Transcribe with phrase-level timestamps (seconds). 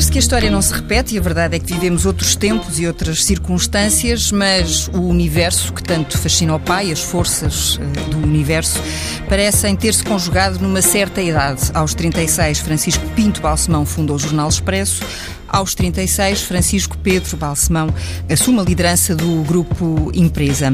[0.00, 2.80] dizer-se que a história não se repete e a verdade é que vivemos outros tempos
[2.80, 8.16] e outras circunstâncias, mas o universo que tanto fascina o pai, as forças uh, do
[8.16, 8.80] universo,
[9.28, 11.70] parecem ter-se conjugado numa certa idade.
[11.74, 15.02] Aos 36, Francisco Pinto Balsemão fundou o Jornal Expresso.
[15.46, 17.92] Aos 36, Francisco Pedro Balsemão
[18.30, 20.72] assume a liderança do grupo Empresa.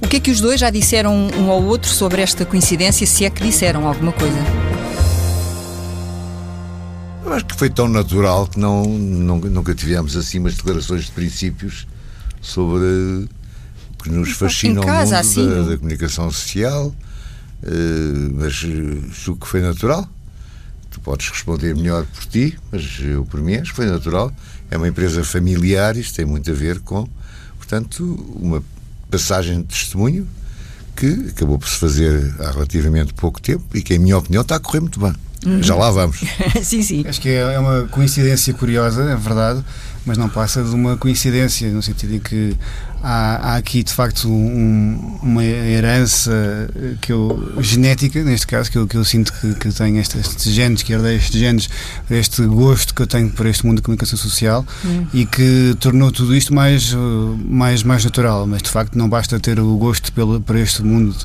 [0.00, 3.24] O que é que os dois já disseram um ao outro sobre esta coincidência, se
[3.24, 4.85] é que disseram alguma coisa?
[7.26, 11.10] Eu acho que foi tão natural que não, nunca, nunca tivemos assim umas declarações de
[11.10, 11.84] princípios
[12.40, 13.28] sobre
[14.00, 19.60] que nos fascina o mundo assim, da, da, comunicação social, uh, mas julgo que foi
[19.60, 20.08] natural.
[20.88, 24.32] Tu podes responder melhor por ti, mas eu por mim acho que foi natural.
[24.70, 27.08] É uma empresa familiar, isto tem muito a ver com,
[27.56, 28.04] portanto,
[28.36, 28.62] uma
[29.10, 30.28] passagem de testemunho
[30.94, 34.54] que acabou por se fazer há relativamente pouco tempo e que, em minha opinião, está
[34.54, 35.25] a correr muito bem.
[35.44, 35.62] Uhum.
[35.62, 36.18] Já lá vamos.
[36.62, 37.04] sim, sim.
[37.06, 39.64] Acho que é, é uma coincidência curiosa, é verdade,
[40.04, 42.56] mas não passa de uma coincidência, no sentido em que
[43.02, 46.32] há, há aqui de facto um, uma herança
[47.00, 50.52] que eu, genética, neste caso, que eu, que eu sinto que, que tenho estes, estes
[50.52, 51.68] genes, que herdei estes genes,
[52.10, 55.06] este gosto que eu tenho por este mundo da comunicação social hum.
[55.12, 56.94] e que tornou tudo isto mais,
[57.44, 58.46] mais, mais natural.
[58.46, 61.16] Mas de facto não basta ter o gosto pelo, por este mundo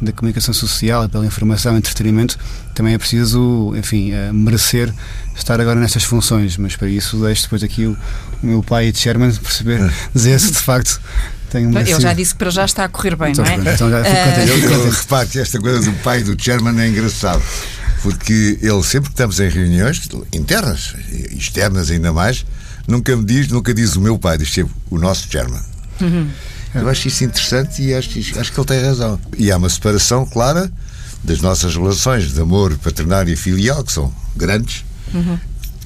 [0.00, 2.38] da comunicação social, pela informação e entretenimento,
[2.78, 4.94] também é preciso, enfim, eh, merecer
[5.36, 7.96] estar agora nestas funções, mas para isso deixo depois aqui o,
[8.40, 9.80] o meu pai de Sherman perceber,
[10.14, 11.00] dizer se de facto
[11.50, 13.74] tenho um Ele já disse que para já está a correr bem, então, não é?
[13.74, 14.24] Então já fico uh...
[14.24, 14.48] contente.
[14.48, 17.42] Eu, eu reparo que esta coisa do pai do Sherman é engraçado.
[18.00, 20.94] Porque ele, sempre que estamos em reuniões internas,
[21.32, 22.46] externas ainda mais,
[22.86, 25.62] nunca me diz, nunca diz o meu pai, diz sempre o nosso Sherman.
[26.00, 26.30] Uhum.
[26.76, 29.18] Eu acho isso interessante e acho, acho que ele tem razão.
[29.36, 30.70] E há uma separação clara
[31.22, 35.38] das nossas relações de amor paternário e filial, que são grandes, uhum.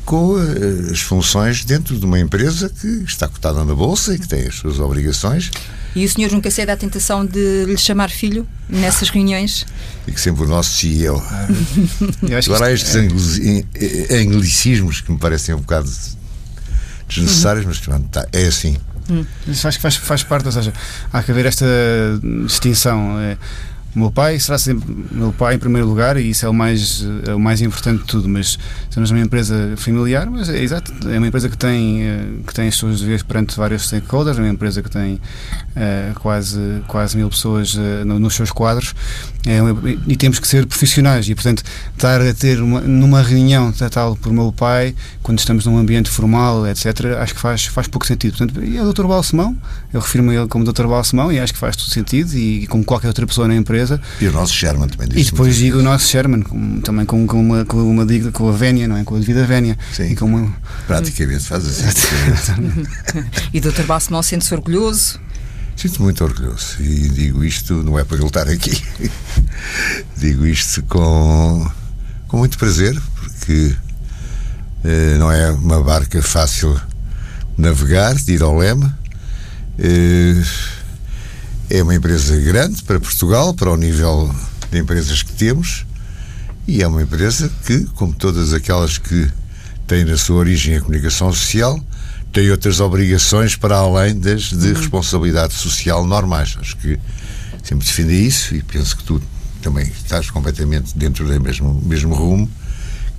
[0.05, 4.28] com eh, as funções dentro de uma empresa que está cotada na Bolsa e que
[4.28, 5.50] tem as suas obrigações.
[5.94, 9.67] E o senhor nunca cede à tentação de lhe chamar filho nessas reuniões?
[10.06, 11.23] E que sempre o nosso CEO.
[12.46, 14.17] Agora há estes é...
[14.17, 15.90] anglicismos que me parecem um bocado
[17.08, 17.70] desnecessários, uhum.
[17.70, 18.77] mas pronto, tá, é assim.
[19.11, 19.24] Hum.
[19.46, 20.73] Isso acho que faz, faz parte, ou seja,
[21.12, 21.67] há que haver esta
[22.46, 23.18] distinção.
[23.20, 23.36] É,
[23.95, 27.05] o meu pai será sempre meu pai em primeiro lugar e isso é o mais,
[27.27, 28.29] é o mais importante de tudo.
[28.29, 28.58] Mas
[28.89, 32.69] somos uma empresa familiar, mas é exato, é uma empresa que tem, eh, que tem
[32.69, 37.29] as suas deveres perante vários stakeholders, é uma empresa que tem uh, quase, quase mil
[37.29, 38.95] pessoas uh, nos seus quadros
[39.47, 39.58] é
[40.07, 41.64] e temos que ser profissionais e, portanto,
[41.95, 46.67] estar a ter uma, numa reunião tal por meu pai, quando estamos num ambiente formal,
[46.67, 46.86] etc.,
[47.19, 48.36] acho que faz, faz pouco sentido.
[48.36, 49.05] Portanto, e é o Dr.
[49.05, 49.57] Balsemão,
[49.92, 50.86] eu refiro-me a ele como Dr.
[50.86, 54.01] Balsemão e acho que faz todo sentido e, e como qualquer outra pessoa na empresa.
[54.20, 57.41] E o nosso Sherman também E depois digo o nosso Sherman, com, também com, com,
[57.41, 59.05] uma, com uma com a vénia, não é?
[59.05, 59.77] Com a devida vénia.
[59.92, 60.14] Sim.
[60.20, 60.55] Uma...
[60.86, 61.83] Praticamente faz assim.
[63.53, 63.83] e o Dr.
[63.83, 65.19] Balsemão sente-se orgulhoso?
[65.82, 68.80] Sinto muito orgulhoso e digo isto, não é para ele estar aqui,
[70.16, 71.68] digo isto com,
[72.28, 73.74] com muito prazer, porque
[74.84, 76.80] eh, não é uma barca fácil
[77.58, 78.88] navegar, de ir ao leme.
[79.76, 80.44] Eh,
[81.68, 84.32] é uma empresa grande para Portugal, para o nível
[84.70, 85.84] de empresas que temos,
[86.64, 89.28] e é uma empresa que, como todas aquelas que
[89.86, 91.78] têm na sua origem a comunicação social,
[92.32, 94.74] tem outras obrigações para além das de uhum.
[94.74, 96.56] responsabilidade social normais.
[96.60, 96.98] Acho que
[97.62, 99.22] sempre defendi isso e penso que tu
[99.60, 102.50] também estás completamente dentro do mesmo, mesmo rumo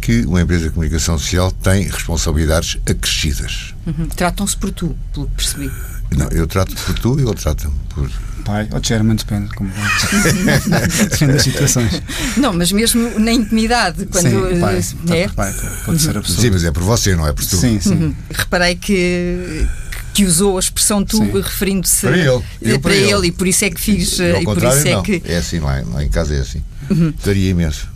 [0.04, 3.74] que uma empresa de comunicação social tem responsabilidades acrescidas.
[3.88, 4.08] Uhum.
[4.08, 5.72] Tratam-se por tu, pelo que percebi.
[6.12, 8.12] Não, eu trato por tu e ele trata-me por.
[8.44, 9.50] Pai ou chairman, depende.
[9.54, 9.72] Como...
[11.10, 12.02] depende das situações.
[12.38, 14.28] Não, mas mesmo na intimidade, quando.
[14.30, 14.84] Sim, pai,
[15.18, 15.28] é?
[15.30, 15.54] pai,
[15.86, 16.42] pode ser a pessoa.
[16.42, 17.56] Sim, mas é por você, não é por tu.
[17.56, 17.94] Sim, sim.
[17.94, 18.16] Uhum.
[18.32, 19.68] Reparei que
[20.14, 23.12] que usou a exprão tu referindo-se para ele, para, para ele.
[23.12, 23.28] ele.
[23.28, 25.02] e por isso é que fiz e, e por isso é não.
[25.02, 27.12] que é assim lá, lá em casa é assim uhum.
[27.26, 27.88] daria imenso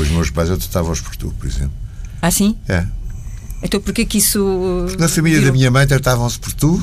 [0.00, 1.72] os meus pais eu tratava-os por tu por exemplo
[2.22, 2.56] ah sim?
[2.68, 2.86] é
[3.62, 5.52] então porquê que isso na família virou?
[5.52, 6.80] da minha mãe tratavam-se por tu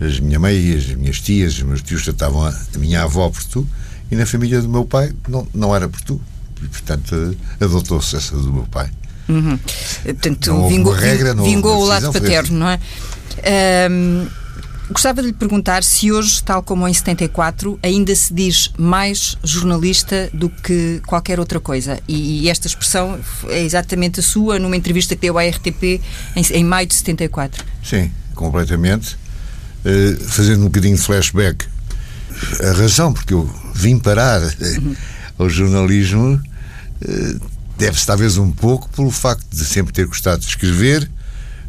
[0.00, 3.44] as minha mãe as minhas tias, os meus tios tratavam a, a minha avó por
[3.44, 3.68] tu,
[4.10, 6.20] e na família do meu pai não, não era por tu.
[6.62, 8.90] E, portanto, adotou-se essa do meu pai.
[9.28, 9.58] Uhum.
[10.02, 12.80] Portanto, vingou, regra, não vingou o lado paterno, não é?
[13.88, 14.26] Um,
[14.90, 20.28] gostava de lhe perguntar se hoje, tal como em 74, ainda se diz mais jornalista
[20.34, 22.00] do que qualquer outra coisa.
[22.08, 23.18] E, e esta expressão
[23.48, 26.00] é exatamente a sua numa entrevista que deu à RTP
[26.34, 27.64] em, em maio de 74.
[27.82, 29.16] Sim, completamente.
[29.84, 31.64] Eh, fazendo um bocadinho de flashback,
[32.62, 34.94] a razão porque eu vim parar uhum.
[35.38, 36.34] ao jornalismo
[37.02, 37.40] uh,
[37.78, 41.10] deve-se talvez um pouco pelo facto de sempre ter gostado de escrever,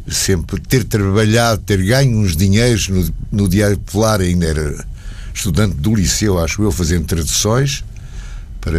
[0.06, 4.84] sempre ter trabalhado, ter ganho uns dinheiros no, no Diário Popular, ainda era
[5.32, 7.82] estudante do liceu, acho eu, fazendo traduções
[8.60, 8.78] para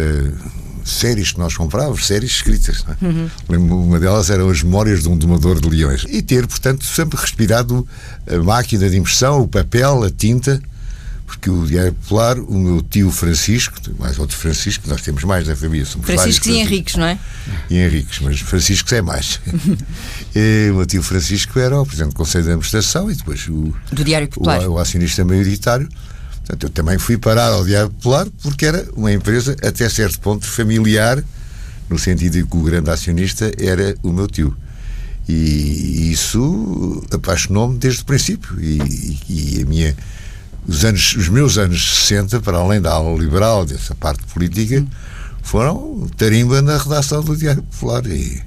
[0.84, 2.84] séries que nós comprávamos, séries escritas.
[2.88, 3.04] É?
[3.04, 3.30] Uhum.
[3.84, 6.04] Uma delas eram as Memórias de um Domador de Leões.
[6.08, 7.86] E ter, portanto, sempre respirado
[8.28, 10.60] a máquina de impressão, o papel, a tinta,
[11.26, 15.56] porque o Diário Popular, o meu tio Francisco, mais outro Francisco, nós temos mais na
[15.56, 15.86] família.
[15.86, 17.18] Somos Francisco e Henriques, não é?
[17.70, 19.40] E Henriques, mas Francisco é mais.
[20.36, 23.74] e, o meu tio Francisco era o Presidente do Conselho de Administração e depois o,
[23.90, 24.68] do Diário Popular.
[24.68, 25.88] O, o acionista maioritário.
[26.44, 30.46] Portanto, eu também fui parado ao Diário Popular porque era uma empresa, até certo ponto,
[30.46, 31.24] familiar,
[31.88, 34.54] no sentido de que o grande acionista era o meu tio.
[35.26, 38.60] E isso apaixonou-me desde o princípio.
[38.60, 39.96] E, e, e, a minha,
[40.68, 44.84] os, anos, os meus anos 60, para além da aula liberal, dessa parte política,
[45.42, 48.04] foram tarimba na redação do Diário Popular.
[48.06, 48.42] E,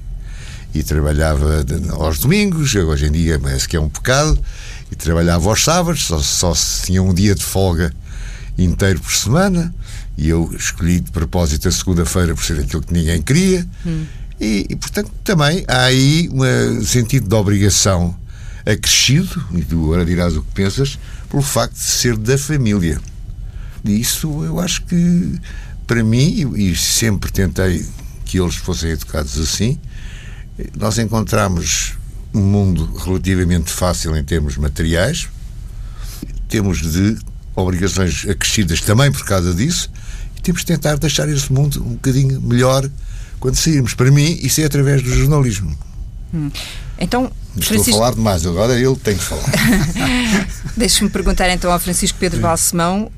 [0.72, 1.64] e trabalhava
[1.94, 4.38] aos domingos, hoje em dia parece que é um pecado,
[4.90, 6.52] e trabalhava aos sábados, só, só
[6.84, 7.92] tinha um dia de folga
[8.56, 9.74] inteiro por semana,
[10.16, 14.04] e eu escolhi de propósito a segunda-feira por ser aquilo que ninguém queria, hum.
[14.40, 18.16] e, e, portanto também há aí um sentido de obrigação
[18.66, 20.98] acrescido, e tu agora dirás o que pensas,
[21.30, 23.00] pelo facto de ser da família.
[23.84, 25.38] E isso eu acho que,
[25.86, 27.86] para mim, e sempre tentei
[28.24, 29.78] que eles fossem educados assim,
[30.76, 31.97] nós encontramos
[32.34, 35.28] um mundo relativamente fácil em termos materiais,
[36.48, 37.16] temos de
[37.54, 39.90] obrigações acrescidas também por causa disso,
[40.36, 42.88] e temos de tentar deixar esse mundo um bocadinho melhor
[43.40, 43.94] quando sairmos.
[43.94, 45.76] Para mim, isso é através do jornalismo.
[46.32, 46.50] Hum.
[46.98, 47.90] Então, Estou Francisco...
[47.90, 49.44] a falar demais, agora ele tem que falar.
[50.76, 53.10] Deixe-me perguntar então ao Francisco Pedro Balsemão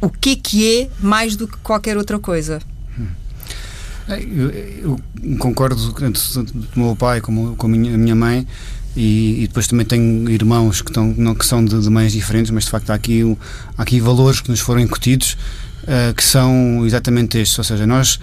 [0.00, 2.60] o que é que é mais do que qualquer outra coisa?
[4.08, 4.98] Eu,
[5.38, 8.46] concordo tanto do meu pai como com a minha, mãe.
[8.96, 12.50] E, e, depois também tenho irmãos que, estão, não, que são de, de mães diferentes,
[12.50, 13.22] mas de facto há aqui,
[13.76, 15.36] há aqui valores que nos foram incutidos
[15.84, 17.56] uh, que são exatamente estes.
[17.58, 18.18] Ou seja, nós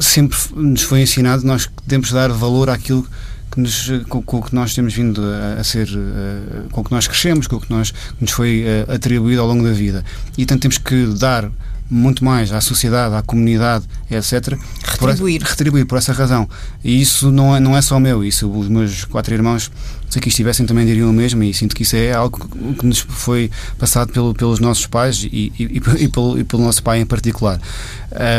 [0.00, 3.06] sempre nos foi ensinado nós devemos dar valor àquilo
[3.50, 6.84] que nos, com, com, o que nós temos vindo a, a ser, uh, com o
[6.84, 9.72] que nós crescemos, com o que, nós, que nos foi uh, atribuído ao longo da
[9.72, 10.04] vida.
[10.32, 11.50] E portanto temos que dar
[11.90, 14.58] muito mais à sociedade, à comunidade, etc.
[14.84, 15.40] Retribuir.
[15.40, 16.48] Por, retribuir por essa razão.
[16.82, 19.70] E isso não é, não é só meu, isso os meus quatro irmãos
[20.08, 22.48] se aqui estivessem também diriam o mesmo e sinto que isso é algo
[22.78, 26.82] que nos foi passado pelo, pelos nossos pais e, e, e, e pelo, pelo, nosso
[26.82, 27.60] pai em particular.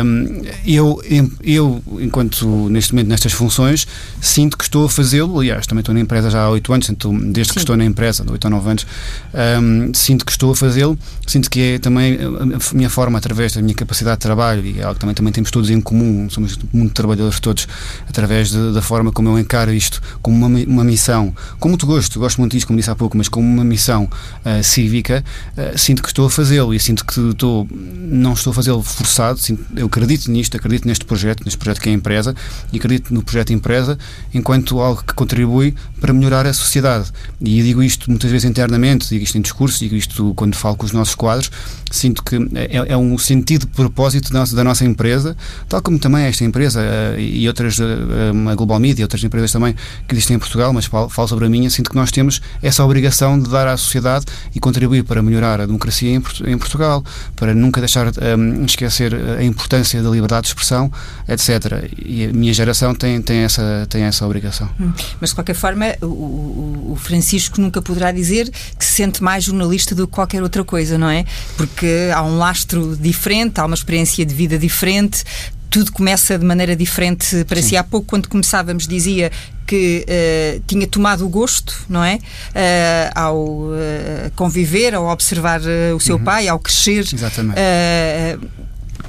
[0.04, 1.02] Um, eu,
[1.42, 3.86] eu, enquanto neste momento nestas funções,
[4.20, 7.12] sinto que estou a fazê-lo, aliás, também estou na empresa já há oito anos, sinto,
[7.12, 7.54] desde Sim.
[7.54, 8.86] que estou na empresa, há oito ou nove anos,
[9.62, 13.62] um, sinto que estou a fazê-lo, sinto que é também a minha forma, através da
[13.62, 16.58] minha capacidade de trabalho, e é algo que também, também temos todos em comum, somos
[16.72, 17.68] muito trabalhadores todos,
[18.08, 21.34] através de, da forma como eu encaro isto como uma, uma missão,
[21.68, 24.64] com muito gosto, gosto muito disso, como disse há pouco, mas como uma missão uh,
[24.64, 25.22] cívica,
[25.52, 29.38] uh, sinto que estou a fazê-lo e sinto que estou, não estou a fazê-lo forçado,
[29.38, 32.34] sinto, eu acredito nisto, acredito neste projeto, neste projeto que é a empresa,
[32.72, 33.98] e acredito no projeto empresa
[34.32, 37.10] enquanto algo que contribui para melhorar a sociedade.
[37.40, 40.86] E digo isto muitas vezes internamente, digo isto em discurso, digo isto quando falo com
[40.86, 41.50] os nossos quadros,
[41.90, 45.36] sinto que é, é um sentido de propósito da nossa, da nossa, empresa,
[45.68, 47.84] tal como também esta empresa uh, e outras, uh,
[48.50, 49.74] a Global Media outras empresas também
[50.06, 52.84] que existem em Portugal, mas falo, falo sobre a minha, sinto que nós temos essa
[52.84, 57.04] obrigação de dar à sociedade e contribuir para melhorar a democracia em, em Portugal,
[57.36, 60.90] para nunca deixar um, esquecer a importância da liberdade de expressão,
[61.28, 61.88] etc.
[62.04, 64.68] E a minha geração tem, tem, essa, tem essa obrigação.
[64.80, 64.92] Hum.
[65.20, 69.94] Mas, de qualquer forma, o, o, Francisco nunca poderá dizer que se sente mais jornalista
[69.94, 71.24] do que qualquer outra coisa, não é?
[71.56, 71.77] Porque
[72.14, 75.24] há um lastro diferente, há uma experiência de vida diferente,
[75.70, 77.68] tudo começa de maneira diferente para Sim.
[77.68, 77.76] si.
[77.76, 79.30] Há pouco, quando começávamos, dizia
[79.66, 82.16] que uh, tinha tomado o gosto, não é?
[82.16, 83.74] Uh, ao uh,
[84.34, 85.60] conviver, ao observar
[85.94, 86.24] o seu uhum.
[86.24, 87.06] pai, ao crescer.
[87.12, 87.58] Exatamente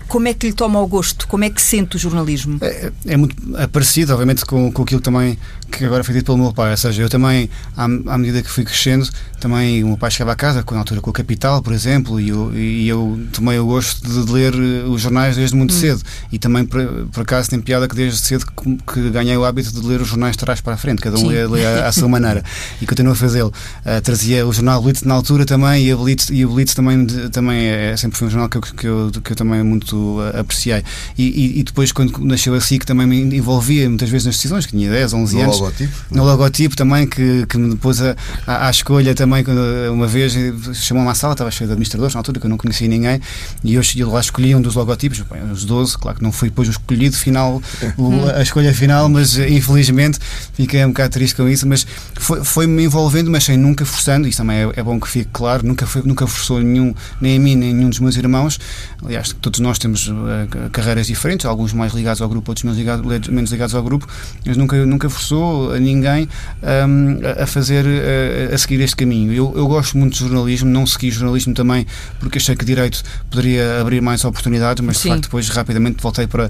[0.09, 1.27] como é que lhe toma o gosto?
[1.27, 2.57] Como é que sente o jornalismo?
[2.61, 5.37] É, é muito é parecido, obviamente, com, com aquilo também
[5.69, 6.71] que agora foi dito pelo meu pai.
[6.71, 7.47] Ou seja, eu também,
[7.77, 9.07] à, à medida que fui crescendo,
[9.39, 12.29] também o meu pai chegava a casa, na altura com o Capital, por exemplo, e
[12.29, 15.79] eu, e eu tomei o gosto de ler eh, os jornais desde muito hum.
[15.79, 16.01] cedo.
[16.31, 19.71] E também, por, por, acaso, tem piada que desde cedo que, que, ganhei o hábito
[19.71, 21.91] de ler os jornais de trás para a frente, cada um lê, lê à, à,
[21.91, 22.43] sua maneira.
[22.81, 23.53] E continuo a fazê-lo.
[23.85, 27.05] Uh, trazia o jornal Blitz na altura também, e, a Blitz, e o Blitz também,
[27.31, 29.98] também é, sempre foi um jornal que eu, que eu, que eu também muito
[30.37, 30.83] apreciei.
[31.17, 34.65] E, e, e, depois, quando nasceu a SIC, também me envolvia muitas vezes nas decisões,
[34.65, 35.93] que tinha 10, 11 anos, logotipo?
[36.11, 38.15] No logotipo também, que, que me pôs a,
[38.45, 39.43] à, à escolha também,
[39.91, 40.35] uma vez
[40.73, 43.19] chamou-me à sala, estava cheio de administradores na altura, que eu não conhecia ninguém,
[43.63, 46.49] e eu, eu lá escolhi um dos logotipos, bem, os 12, claro que não foi
[46.49, 47.61] depois o escolhido final,
[47.97, 50.19] o, a escolha final, mas infelizmente
[50.53, 54.37] fiquei um bocado triste com isso, mas foi-me foi envolvendo, mas sem nunca forçando, isso
[54.39, 57.55] também é, é, bom que fique claro, nunca, foi, nunca forçou nenhum, nem a mim,
[57.55, 58.59] nem nenhum dos meus irmãos,
[59.05, 63.27] aliás, todos nós temos uh, carreiras diferentes, alguns mais ligados ao grupo, outros menos ligados,
[63.27, 64.07] menos ligados ao grupo,
[64.45, 66.27] mas nunca, nunca forçou a ninguém
[66.63, 69.33] um, a fazer, a, a, seguir este caminho.
[69.33, 71.85] Eu, eu gosto muito de jornalismo, não segui jornalismo também
[72.19, 76.49] porque achei que direito poderia abrir mais oportunidades, mas de facto depois rapidamente voltei para,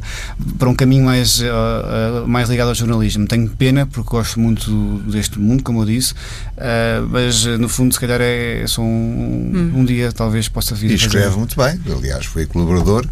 [0.57, 3.27] para um caminho mais, uh, uh, mais ligado ao jornalismo.
[3.27, 7.99] Tenho pena porque gosto muito deste mundo, como eu disse, uh, mas no fundo, se
[7.99, 9.71] calhar, é, é só um, hum.
[9.75, 10.91] um dia talvez possa vir.
[10.91, 13.07] E escreve muito bem, aliás, foi colaborador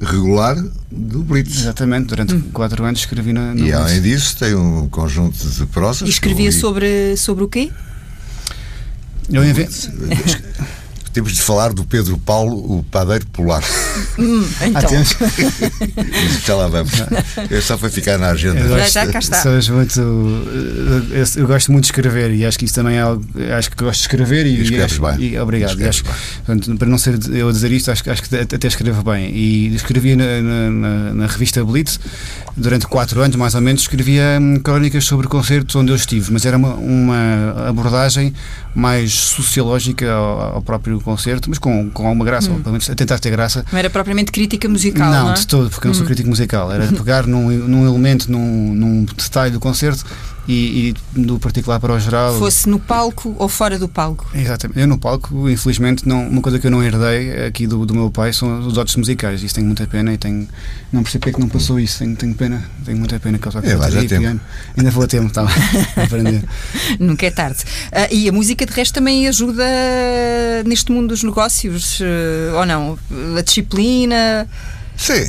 [0.00, 0.56] regular
[0.90, 1.60] do Blitz.
[1.60, 2.42] Exatamente, durante hum.
[2.52, 3.54] quatro anos escrevi na.
[3.54, 6.08] E além disso, tem um conjunto de prosas.
[6.08, 7.70] E escrevia sobre, sobre o quê?
[9.30, 9.90] Eu invento.
[11.12, 13.66] Temos de falar do Pedro Paulo, o padeiro polaco.
[14.18, 14.90] Hum, então.
[16.46, 16.92] Já lá vamos.
[17.50, 18.60] Eu só para ficar na agenda.
[18.60, 19.44] Eu gosto, já cá está.
[19.72, 23.24] muito, eu, eu, gosto muito de escrever e acho que isso também é algo.
[23.56, 25.32] Acho que gosto de escrever e, e, acho, bem.
[25.32, 25.80] e obrigado.
[25.80, 29.02] E acho, portanto, para não ser eu a dizer isto, acho, acho que até escrevo
[29.02, 29.30] bem.
[29.34, 31.98] E escrevi na, na, na, na revista Blitz
[32.56, 36.44] durante quatro anos, mais ou menos, escrevia hum, crónicas sobre concertos onde eu estive, mas
[36.44, 38.32] era uma, uma abordagem
[38.74, 42.54] mais sociológica ao, ao próprio concerto, mas com, com alguma graça, hum.
[42.54, 43.64] ou pelo menos a tentar ter graça.
[43.70, 45.28] Não era propriamente crítica musical, não?
[45.28, 46.06] Não, de todo, porque eu não sou hum.
[46.06, 46.70] crítico musical.
[46.72, 50.04] Era pegar num, num elemento, num, num detalhe do concerto
[50.50, 52.36] e, e, do particular para o geral.
[52.36, 54.28] Fosse no palco ou fora do palco?
[54.34, 54.80] Exatamente.
[54.80, 58.10] Eu no palco, infelizmente, não, uma coisa que eu não herdei aqui do, do meu
[58.10, 59.44] pai são os dotes musicais.
[59.44, 60.48] Isso tenho muita pena e tenho,
[60.92, 62.00] não percebo porque é que não passou isso.
[62.00, 64.40] Tenho, tenho pena, tenho muita pena que eu toque é, bateria piano.
[64.76, 66.42] Ainda vou a tempo, tá, a aprender.
[66.98, 67.62] Nunca é tarde.
[67.92, 69.64] Uh, e a música, de resto, também ajuda
[70.66, 72.98] neste mundo dos negócios, uh, ou não?
[73.38, 74.48] A disciplina.
[74.96, 75.22] Sim,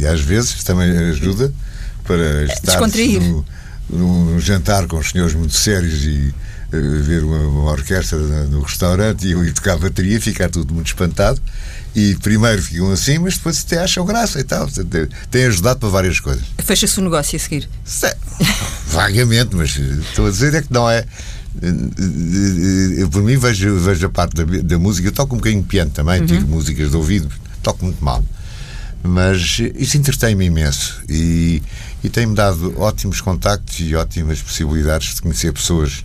[0.00, 1.52] e às vezes também ajuda
[2.04, 3.44] para estar no,
[3.92, 6.34] num jantar com os senhores muito sérios e
[6.72, 10.72] uh, ver uma, uma, orquestra no restaurante e eu ir tocar a bateria, ficar tudo
[10.74, 11.40] muito espantado.
[11.94, 14.68] E primeiro ficam assim, mas depois até acham graça e tal.
[15.30, 16.44] Tem ajudado para várias coisas.
[16.58, 17.68] Fecha-se o negócio a seguir?
[18.86, 21.04] Vagamente, mas estou a dizer é que não é.
[22.96, 25.08] Eu, por mim, vejo, vejo a parte da, da música.
[25.08, 26.26] Eu toco um bocadinho de piano também, uhum.
[26.26, 27.28] tiro músicas de ouvido,
[27.60, 28.24] toco muito mal.
[29.02, 31.02] Mas isso entretém-me imenso.
[31.08, 31.62] E
[32.02, 35.96] e tem-me dado ótimos contactos e ótimas possibilidades de conhecer pessoas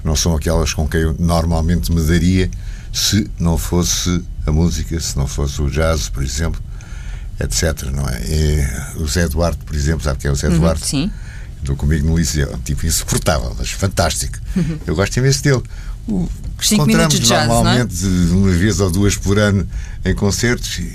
[0.00, 2.50] que não são aquelas com quem eu normalmente me daria
[2.92, 6.60] se não fosse a música, se não fosse o jazz, por exemplo,
[7.40, 7.84] etc.
[7.90, 8.22] Não é?
[8.22, 10.86] E o Zé Duarte, por exemplo, sabe quem é o Zé uhum, Duarte?
[10.86, 11.10] Sim.
[11.58, 14.38] Estou comigo no liceu, é um tipo insuportável, mas fantástico.
[14.54, 14.78] Uhum.
[14.86, 15.62] Eu gosto imenso dele.
[16.06, 16.28] O,
[16.70, 18.34] encontramos jazz, normalmente é?
[18.34, 19.66] uma vez ou duas por ano
[20.04, 20.94] em concertos e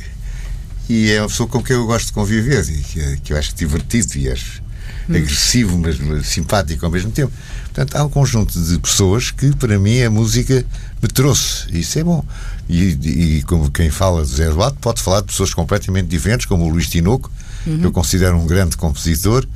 [0.89, 3.55] e é uma pessoa com quem eu gosto de conviver e que, que eu acho
[3.55, 4.61] divertido e acho
[5.07, 5.15] hum.
[5.15, 7.31] agressivo, mas simpático ao mesmo tempo.
[7.65, 10.65] Portanto, há um conjunto de pessoas que, para mim, a música
[11.01, 11.67] me trouxe.
[11.71, 12.25] Isso é bom.
[12.67, 16.65] E, e como quem fala de Zé Eduardo, pode falar de pessoas completamente diferentes, como
[16.65, 17.31] o Luís Tinoco,
[17.67, 17.81] uhum.
[17.83, 19.47] eu considero um grande compositor,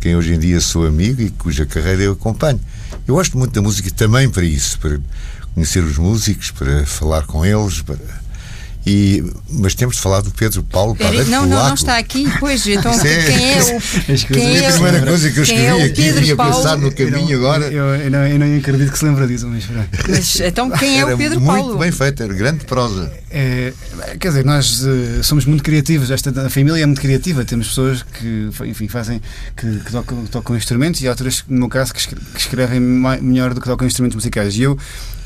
[0.00, 2.58] quem hoje em dia sou amigo e cuja carreira eu acompanho.
[3.06, 4.98] Eu gosto muito da música também para isso, para
[5.54, 7.98] conhecer os músicos, para falar com eles, para
[8.86, 12.26] e, mas temos de falar do Pedro Paulo Padeiro Não, não, não está aqui.
[12.40, 14.26] Pois, então é, quem é o.
[14.26, 17.30] Quem é a primeira coisa que eu escrevi é aqui e ia pensar no caminho
[17.30, 17.66] eu não, agora.
[17.66, 19.64] Eu, eu, não, eu não acredito que se lembra disso, mas,
[20.08, 21.68] mas então quem é o Pedro muito Paulo?
[21.68, 23.12] Muito bem feito, era grande prosa.
[23.30, 23.72] É,
[24.18, 28.02] quer dizer, nós uh, somos muito criativos, esta a família é muito criativa, temos pessoas
[28.02, 29.20] que, enfim, fazem,
[29.56, 32.00] que, que tocam, tocam, instrumentos e outras, no meu caso, que
[32.36, 34.56] escrevem melhor do que tocam instrumentos musicais.
[34.56, 34.78] E eu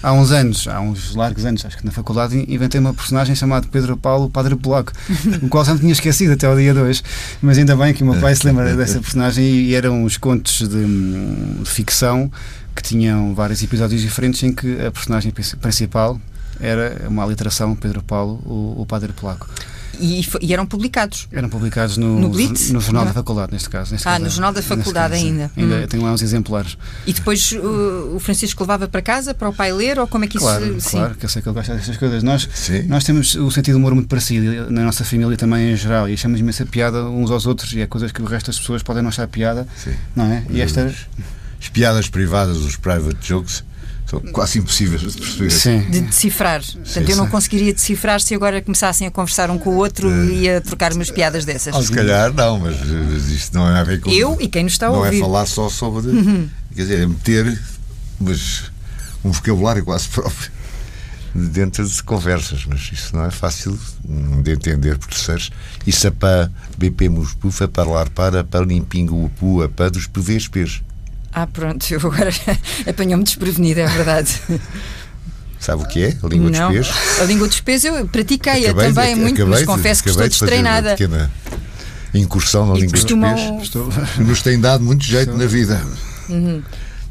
[0.05, 3.67] há uns anos, há uns largos anos, acho que na faculdade, inventei uma personagem chamada
[3.71, 4.93] Pedro Paulo Padre Polaco,
[5.43, 7.03] o qual já não tinha esquecido até o dia 2.
[7.41, 10.69] Mas ainda bem que o meu pai se lembra dessa personagem e eram uns contos
[10.69, 12.31] de, de ficção
[12.75, 16.21] que tinham vários episódios diferentes em que a personagem principal
[16.61, 19.49] era uma aliteração Pedro Paulo, o, o Padre Polaco.
[20.01, 21.29] E, e, eram publicados?
[21.33, 22.71] Eram publicados no, no, Blitz?
[22.71, 23.93] no Jornal da Faculdade, neste caso.
[23.93, 25.51] Neste ah, caso, no Jornal da Faculdade caso, ainda.
[25.57, 25.87] Ainda hum.
[25.87, 26.77] tenho lá uns exemplares.
[27.07, 30.29] E depois uh, o Francisco levava para casa para o pai ler ou como é
[30.29, 30.91] que claro, isso.
[30.91, 32.23] Claro, que eu sei que ele gosta dessas coisas.
[32.23, 32.49] Nós,
[32.87, 36.15] nós temos o sentido de humor muito parecido na nossa família também em geral e
[36.15, 39.03] achamos imensa piada uns aos outros e é coisas que o resto das pessoas podem
[39.03, 39.67] não achar piada.
[39.77, 39.95] Sim.
[40.15, 40.45] Não é?
[40.51, 40.95] E estas.
[41.61, 43.65] As piadas privadas, os private jokes
[44.07, 45.51] são quase impossíveis de perceber.
[45.51, 45.81] Sim.
[45.91, 46.63] De decifrar.
[46.63, 50.49] Portanto, eu não conseguiria decifrar se agora começassem a conversar um com o outro e
[50.49, 51.75] a trocar umas piadas dessas.
[51.85, 52.77] Se calhar não, mas
[53.31, 54.11] isto não é a ver com.
[54.11, 55.21] Eu e quem nos está a Não é ouvir.
[55.21, 56.13] falar só sobre.
[56.75, 57.61] Quer dizer, é meter
[58.21, 58.71] mas,
[59.25, 60.53] um vocabulário quase próprio
[61.35, 63.77] dentro de conversas, mas isso não é fácil
[64.43, 65.51] de entender por terceiros.
[65.85, 70.81] Isso é para BP Muspufa, falar para, para limpingo o pua, para dos PVSPs.
[71.35, 72.31] Ah, pronto, eu agora
[72.89, 74.41] apanhou-me desprevenida, é verdade.
[75.59, 76.17] Sabe o que é?
[76.23, 77.21] A língua não, dos pés?
[77.21, 80.11] a língua dos pés eu pratiquei-a Acabei de- também muito, acabei mas de- confesso que
[80.11, 80.91] acabei estou uma destreinada.
[80.91, 81.31] pequena
[82.15, 83.35] incursão na E língua costumam.
[83.35, 83.63] dos pés.
[83.63, 83.89] Estou...
[84.25, 85.83] Nos tem dado muito jeito na vida.
[86.29, 86.63] Uhum.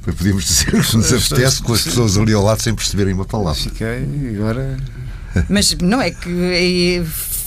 [0.03, 3.59] Podíamos dizer que nos apetece com as pessoas ali ao lado sem perceberem uma palavra.
[3.59, 4.77] Fiquei agora.
[5.49, 7.01] Mas não é que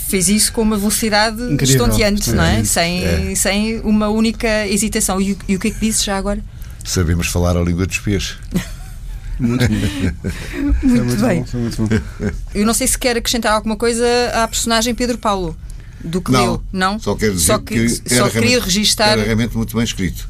[0.09, 2.61] fez isso com uma velocidade Incrível, estonteante, não é?
[2.61, 2.69] estonteante.
[2.69, 3.35] Sem, É.
[3.35, 5.21] sem uma única hesitação.
[5.21, 6.43] E, o- e o que é que disse já agora?
[6.87, 8.37] Sabemos falar a língua dos pés.
[9.39, 11.41] Muito, Muito, muito bem.
[11.41, 11.89] bom, foi muito bom.
[12.55, 15.55] Eu não sei se quer acrescentar alguma coisa à personagem Pedro Paulo
[16.03, 16.63] do que leu.
[16.73, 16.99] Não?
[16.99, 19.85] Só quero dizer Só que- que só era queria realmente- registar- Era realmente muito bem
[19.85, 20.29] escrito.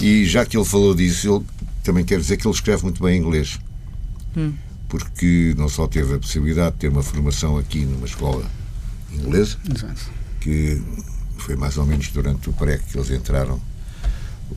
[0.00, 1.44] E já que ele falou disso, ele
[1.84, 3.58] também quer dizer que ele escreve muito bem inglês.
[4.88, 8.44] Porque não só teve a possibilidade de ter uma formação aqui numa escola
[9.12, 10.10] inglesa, Exato.
[10.40, 10.82] que
[11.38, 13.60] foi mais ou menos durante o pré que eles entraram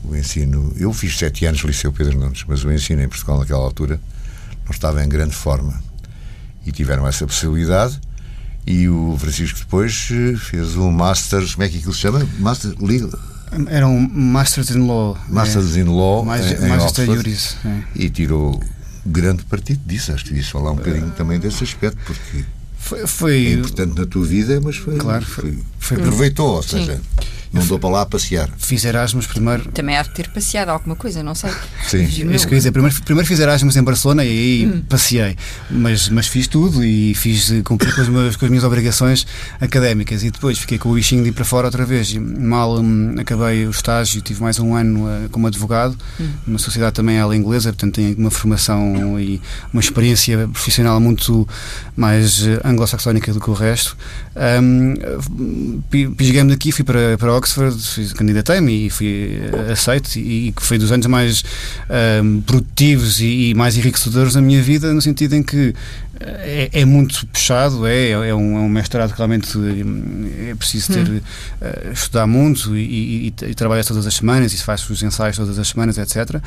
[0.04, 0.72] o ensino.
[0.76, 4.00] Eu fiz sete anos no Liceu Pedro Nunes, mas o ensino em Portugal naquela altura
[4.64, 5.80] não estava em grande forma.
[6.66, 7.98] E tiveram essa possibilidade.
[8.66, 12.26] E o Francisco depois eh, fez um Masters, como é que aquilo se chama?
[12.38, 13.10] Master Legal.
[13.68, 15.16] Era um Masters in Law.
[15.26, 17.56] Masters in Law Mais, em, em Magister Oxford, Juris.
[17.64, 17.82] é.
[17.94, 18.62] e tirou
[19.06, 20.12] grande partido disso.
[20.12, 22.44] Acho que devias falar um bocadinho também desse aspecto, porque
[22.76, 24.96] Foi, é foi, importante na tua vida, mas foi.
[24.98, 27.00] Claro, foi, foi- foi- aproveitou, ou seja,
[27.52, 28.48] não dou para lá a passear.
[28.58, 29.70] fiz Erasmus primeiro.
[29.72, 31.50] Também há de ter passeado alguma coisa, não sei.
[31.86, 31.98] Sim.
[31.98, 34.82] Imagino Isso que eu ia dizer, primeiro, primeiro fiz Erasmus em Barcelona e aí Hum.
[34.88, 35.36] passei.
[35.70, 39.26] Mas, mas fiz tudo e fiz eh, cumpri com as, meus- com as minhas obrigações
[39.60, 40.22] académicas.
[40.22, 42.10] E depois fiquei com o bichinho de ir para fora outra vez.
[42.12, 46.28] E mal hum, acabei o estágio, tive mais um ano eh, como advogado, Hum.
[46.46, 49.40] numa sociedade também ela inglesa, portanto tenho uma formação e
[49.72, 51.46] uma experiência profissional muito
[51.96, 53.96] mais eh, anglo-saxónica do que o resto.
[54.38, 57.76] Um, pi- Pisguei-me daqui, fui para, para Oxford,
[58.14, 60.14] candidatei-me e fui eh, aceito.
[60.16, 61.42] E, e foi dos anos mais
[62.22, 65.74] um, produtivos e, e mais enriquecedores da minha vida, no sentido em que
[66.20, 70.92] é, é muito puxado, é, é, um, é um mestrado que realmente hum, é preciso
[70.92, 71.22] ter,
[71.60, 75.36] eh, estudar muito e, e, e, trabalhar todas as semanas e se faz os ensaios
[75.36, 76.40] todas as semanas, etc.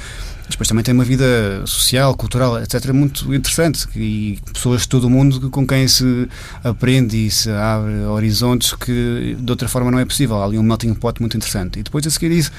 [0.43, 2.91] Mas depois também tem uma vida social, cultural, etc.
[2.91, 6.27] muito interessante e pessoas de todo o mundo com quem se
[6.63, 10.41] aprende e se abre horizontes que de outra forma não é possível.
[10.41, 11.79] Há ali um melting pot muito interessante.
[11.79, 12.51] E depois a seguir isso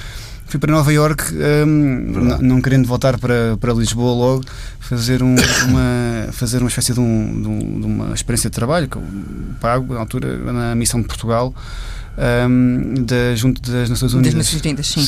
[0.52, 1.24] fui para Nova York,
[1.66, 4.44] não, não querendo voltar para, para Lisboa logo,
[4.80, 5.34] fazer, um,
[5.68, 9.02] uma, fazer uma espécie de, um, de, um- de uma experiência de trabalho que eu
[9.60, 11.54] pago na altura na missão de Portugal.
[12.48, 14.34] hum, da, junto das Nações Unidas.
[14.34, 15.00] Nações Unidas, sim.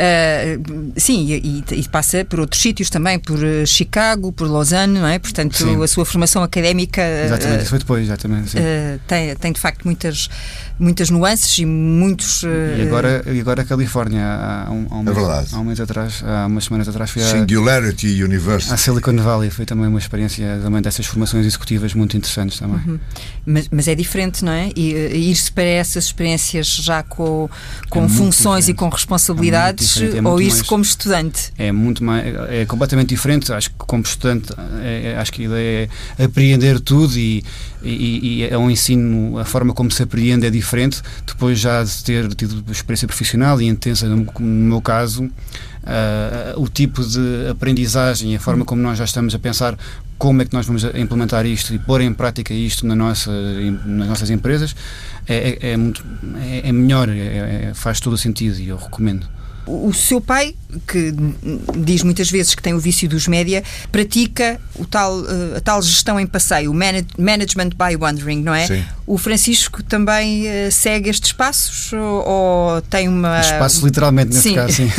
[0.00, 4.98] Uh, sim, e, e- e passa por outros sítios também, por uh, Chicago, por Lausanne,
[4.98, 5.18] não é?
[5.18, 5.82] Portanto, Sim.
[5.82, 8.50] a sua formação académica uh, Exatamente, uh, isso foi depois, exatamente.
[8.52, 8.58] sim.
[8.58, 10.30] uh, tem, tem de facto muitas,
[10.78, 12.42] muitas nuances e muitos.
[12.44, 12.46] uh,
[12.78, 15.80] E agora, e agora a Califórnia, há um, há um É mês, há um mês
[15.80, 18.78] atrás, há umas semanas atrás, fui à, Singularity University.
[18.80, 19.50] Silicon Valley.
[19.50, 22.98] Foi também uma experiência também dessas formações executivas muito interessantes também.
[23.44, 24.70] Mas, mas é diferente, não é?
[24.74, 24.92] E,
[25.30, 27.50] ir-se para essas experiências já com,
[27.90, 28.78] com muito funções e diferente.
[28.78, 31.52] com responsabilidades diferente, é ou ir-se mais- como estudante.
[31.58, 33.52] É muito mais, é completamente diferente.
[33.52, 37.44] Acho que como estudante, é- é- acho que a ideia é apreender tudo e,
[37.82, 41.00] e, e é um ensino, a forma como se apreende é diferente.
[41.26, 45.30] Depois já de ter tido experiência profissional e intensa, no, no meu caso,
[45.84, 49.76] ah, o tipo de aprendizagem, a forma como nós já estamos a pensar
[50.18, 53.30] como é que nós vamos implementar isto e pôr em prática isto na nossa,
[53.86, 54.76] nas nossas empresas
[55.26, 56.04] é, é, é muito
[56.42, 57.14] é, é melhor, é-
[57.70, 59.26] é- faz todo o sentido e eu recomendo.
[59.66, 60.54] O seu pai,
[60.88, 61.14] que
[61.76, 65.80] diz muitas vezes que tem o vício dos média, pratica o tal, eh, a tal
[65.82, 68.66] gestão em passeio, o mana- management by wandering, não é?
[68.66, 68.84] Sim.
[69.06, 73.40] O Francisco também eh, segue estes passos ou, tem uma.
[73.40, 74.54] Espaço literalmente nesse sim.
[74.54, 74.90] caso, sim.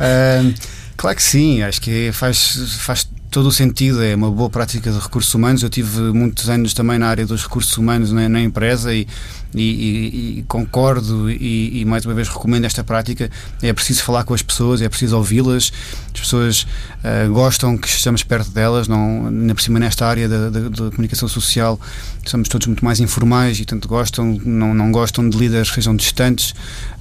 [0.00, 0.52] Ah,
[0.96, 4.98] claro que sim, acho que faz, faz todo o sentido, é uma boa prática de
[4.98, 5.62] recursos humanos.
[5.62, 9.06] Eu tive muitos anos também na área dos recursos humanos na, na empresa e,
[9.54, 13.30] e- e- e concordo e, e mais uma vez recomendo esta prática.
[13.62, 15.72] É preciso falar com as pessoas, é preciso ouvi-las.
[16.14, 16.66] As pessoas
[17.04, 20.90] ah, gostam que estejamos perto delas, não, ainda por cima nesta área da, da- da
[20.90, 21.78] comunicação social
[22.26, 25.96] somos todos muito mais informais e tanto gostam, não, não gostam de líderes que sejam
[25.96, 26.52] distantes.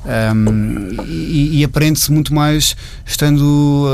[0.06, 3.42] Um, e, e aprende-se muito mais estando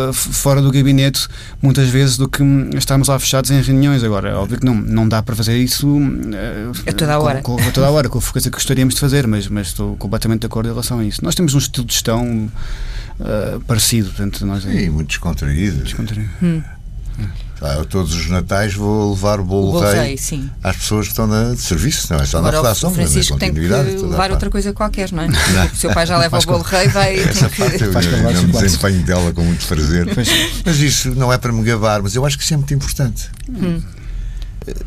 [0.10, 1.28] uh, fora do gabinete,
[1.60, 2.44] muitas vezes, do que
[2.76, 4.04] estarmos lá fechados em reuniões.
[4.04, 7.42] Agora, é óbvio que não, não dá para fazer isso uh, a toda a hora.
[7.42, 9.68] Com, com, a toda a hora, com a frequência que gostaríamos de fazer, mas, mas
[9.68, 11.24] estou completamente de acordo em relação a isso.
[11.24, 12.52] Nós temos um estilo de gestão
[13.20, 15.84] uh, parecido, portanto, nós Sim, muito descontraído.
[15.84, 16.30] descontraído.
[16.42, 16.62] Hum.
[17.62, 20.50] Ah, todos os natais vou levar o bolo, O bolo rei, rei, sim.
[20.62, 23.38] às pessoas que estão na, de serviço, não é só na redação, mas na Francisco
[23.38, 24.04] tem que continuidade.
[24.04, 25.28] levar outra coisa qualquer, não é?
[25.30, 25.66] Não.
[25.72, 27.18] O seu pai já leva o bolo rei, vai.
[27.20, 27.84] Essa tem parte que...
[27.86, 30.08] eu Faz eu não me desempenho dela com muito prazer.
[30.66, 33.30] Mas isso não é para me gabar, mas eu acho que isso é muito importante.
[33.48, 33.82] Hum.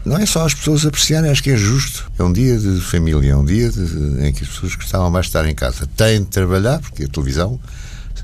[0.04, 2.10] Não é só as pessoas apreciarem, acho que é justo.
[2.18, 5.26] É um dia de família, é um dia de- em que as pessoas gostavam mais
[5.26, 5.86] de estar em casa.
[5.96, 7.60] Têm de trabalhar, porque a televisão,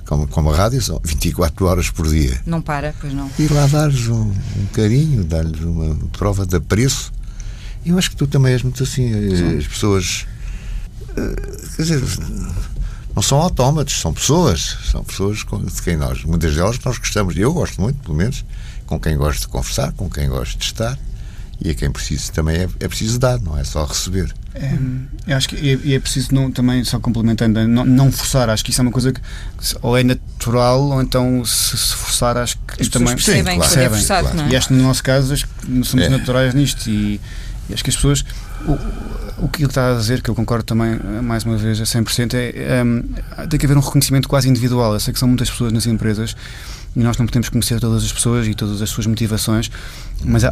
[0.06, 2.40] como, como a rádio, são 24 horas por dia.
[2.46, 3.30] Não para, pois não.
[3.38, 7.12] Ir lá dar-lhes um, um carinho, dar-lhes uma prova de apreço.
[7.84, 9.10] Eu acho que tu também és muito assim.
[9.12, 10.26] eh, As pessoas.
[11.16, 11.36] eh,
[11.76, 12.02] Quer dizer,
[13.14, 14.78] não são autómatos, são pessoas.
[14.90, 17.36] São pessoas de quem nós, muitas delas, nós gostamos.
[17.36, 18.44] Eu gosto muito, pelo menos,
[18.86, 20.98] com quem gosto de conversar, com quem gosto de estar.
[21.64, 24.32] E a quem preciso também é, é preciso dar, não é só receber.
[24.54, 24.76] É,
[25.28, 28.50] eu acho que é, e é preciso não, também, só complementando, não, não forçar.
[28.50, 29.20] Acho que isso é uma coisa que
[29.80, 33.60] ou é natural ou então se, se forçar, acho que As também percebem claro.
[33.60, 34.36] que é Percebem, forçado, claro.
[34.38, 34.58] não E é?
[34.58, 36.08] acho que no nosso caso acho que somos É.
[36.08, 37.20] naturais nisto e,
[37.70, 38.24] e acho que as pessoas
[38.66, 41.84] o, o que ele está a dizer, que eu concordo também mais uma vez a
[41.84, 43.02] 100% é ehm,
[43.48, 44.92] tem que haver um reconhecimento quase individual.
[44.94, 46.36] Eu sei que são muitas pessoas nas empresas
[46.94, 49.70] e nós não podemos conhecer todas as pessoas e todas as suas motivações,
[50.24, 50.50] mas há,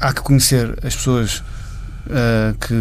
[0.00, 1.42] há- que conhecer as pessoas
[2.10, 2.74] eh, que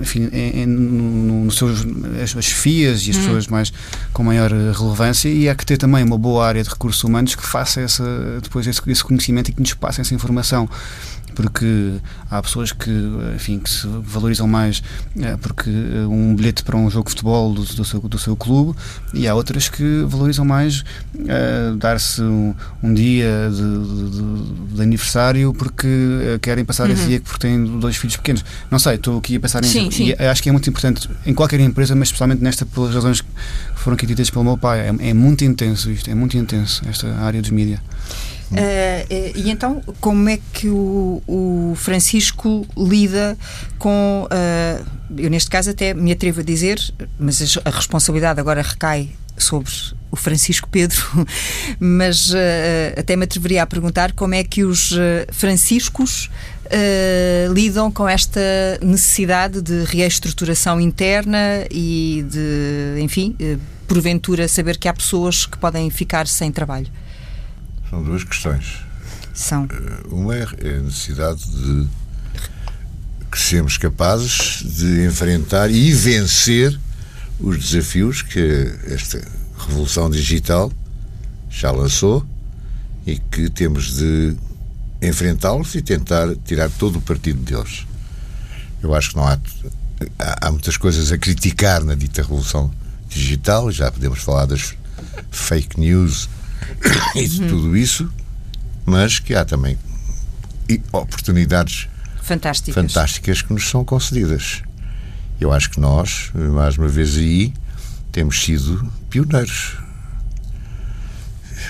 [0.00, 1.84] enfim, em, em- no, no seus,
[2.22, 3.72] as, as FIAs e as pessoas mais
[4.12, 7.44] com maior relevância e há que ter também uma boa área de recursos humanos que
[7.44, 8.04] faça essa,
[8.42, 10.68] depois esse, esse conhecimento e que nos passe essa informação
[11.36, 11.92] porque
[12.30, 12.90] há pessoas que,
[13.36, 14.82] enfim, que se valorizam mais
[15.20, 18.34] eh, porque eh, um bilhete para um jogo de futebol do, do seu, do seu
[18.34, 18.76] clube
[19.14, 20.82] e há outras que valorizam mais
[21.28, 25.86] eh, dar-se um, um dia de, de- de- aniversário porque
[26.42, 28.44] querem passar esse dia porque têm dois filhos pequenos.
[28.70, 30.12] Não sei, estou aqui a pensar em Sim, sim.
[30.12, 33.28] acho que é muito importante em qualquer empresa, mas especialmente nesta pelas razões que
[33.76, 34.80] foram aqui ditas pelo meu pai.
[34.88, 37.80] É, é muito intenso isto, é muito intenso esta área dos mídias.
[38.54, 43.36] Eh, e então, como é que o, o Francisco lida
[43.78, 44.28] com.
[44.30, 44.80] eh,
[45.16, 46.80] eu, neste caso, até me atrevo a dizer,
[47.18, 49.70] mas a, responsabilidade agora recai sobre
[50.10, 51.02] o Francisco Pedro,
[51.78, 54.94] mas eh, até me atreveria a perguntar como é que os
[55.32, 56.30] Franciscos
[56.70, 58.40] eh, lidam com esta
[58.82, 63.56] necessidade de reestruturação interna e de, enfim, eh,
[63.86, 66.88] porventura saber que há pessoas que podem ficar sem trabalho.
[67.90, 68.84] São duas questões.
[69.32, 69.68] São.
[70.10, 71.88] Uma é a necessidade de
[73.30, 76.78] que sermos capazes de enfrentar e vencer
[77.38, 78.40] os desafios que
[78.86, 79.22] esta
[79.58, 80.72] revolução digital
[81.50, 82.26] já lançou
[83.06, 84.36] e que temos de
[85.02, 87.86] enfrentá-los e tentar tirar todo o partido deles.
[88.82, 89.38] Eu acho que não há,
[90.18, 92.72] há, há muitas coisas a criticar na dita revolução
[93.08, 94.74] digital, já podemos falar das
[95.30, 96.28] fake news
[97.14, 98.10] e de tudo isso,
[98.84, 99.78] mas que há também
[100.92, 101.88] oportunidades
[102.22, 102.74] Fantásticas.
[102.74, 104.62] fantásticas que nos são concedidas.
[105.40, 107.52] Eu acho que nós, mais uma vez aí,
[108.10, 109.76] temos sido pioneiros.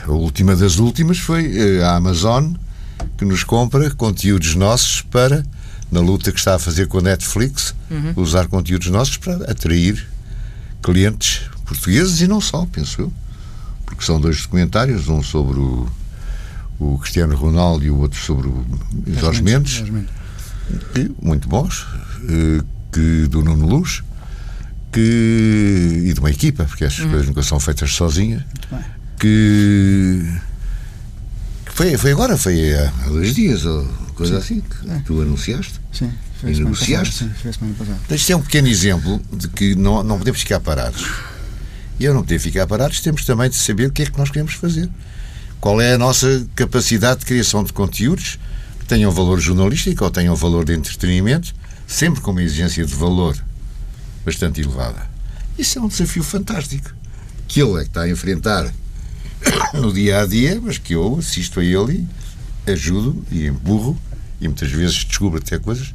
[0.07, 2.55] A última das últimas foi eh, a Amazon,
[3.19, 5.45] que nos compra conteúdos nossos para,
[5.91, 7.75] na luta que está a fazer com a Netflix,
[8.15, 10.07] usar conteúdos nossos para atrair
[10.83, 13.13] clientes portugueses e não só, penso eu.
[13.87, 15.89] Porque são dois documentários, um sobre o,
[16.79, 18.67] o Cristiano Ronaldo e o outro sobre o
[19.19, 19.79] Jorge Mendes
[20.93, 21.87] que- muito bons,
[22.29, 24.03] eh, que do Nuno Luz,
[24.93, 28.43] que, e de uma equipa, porque estas coisas nunca são feitas sozinhas,
[29.19, 30.23] que,
[31.65, 35.81] que foi, foi agora, foi há dois dias, ou coisa assim, que tu anunciaste.
[35.93, 37.25] Sim, E a semana negociaste?
[37.25, 37.99] passada.
[38.09, 41.07] Sim, Isto é um pequeno exemplo de que não, não podemos ficar parados.
[41.99, 44.31] E ao não poder ficar parados, temos também de saber o que é que nós
[44.31, 44.89] queremos fazer.
[45.61, 48.39] Qual é a nossa capacidade de criação de conteúdos
[48.79, 51.53] que tenham valor jornalístico ou tenham valor de entretenimento,
[51.87, 53.37] sempre com uma exigência de valor
[54.25, 55.09] bastante elevada.
[55.59, 56.95] Isso é um desafio fantástico.
[57.49, 58.73] Que ele é que está a enfrentar
[59.75, 62.07] no dia a dia, mas que eu assisto a ele
[62.67, 63.99] ajudo e empurro
[64.41, 65.95] e muitas vezes descubro até coisas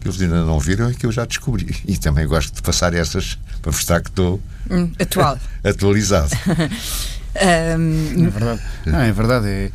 [0.00, 1.76] que eles ainda não viram e que eu já descobri.
[1.86, 5.38] E também gosto de passar essas para mostrar que estou Hum, atual.
[5.64, 6.30] atualizado.
[7.32, 8.26] Um...
[8.26, 8.60] É verdade.
[8.86, 9.46] Não, é verdade.
[9.46, 9.70] É,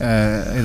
[0.00, 0.62] é,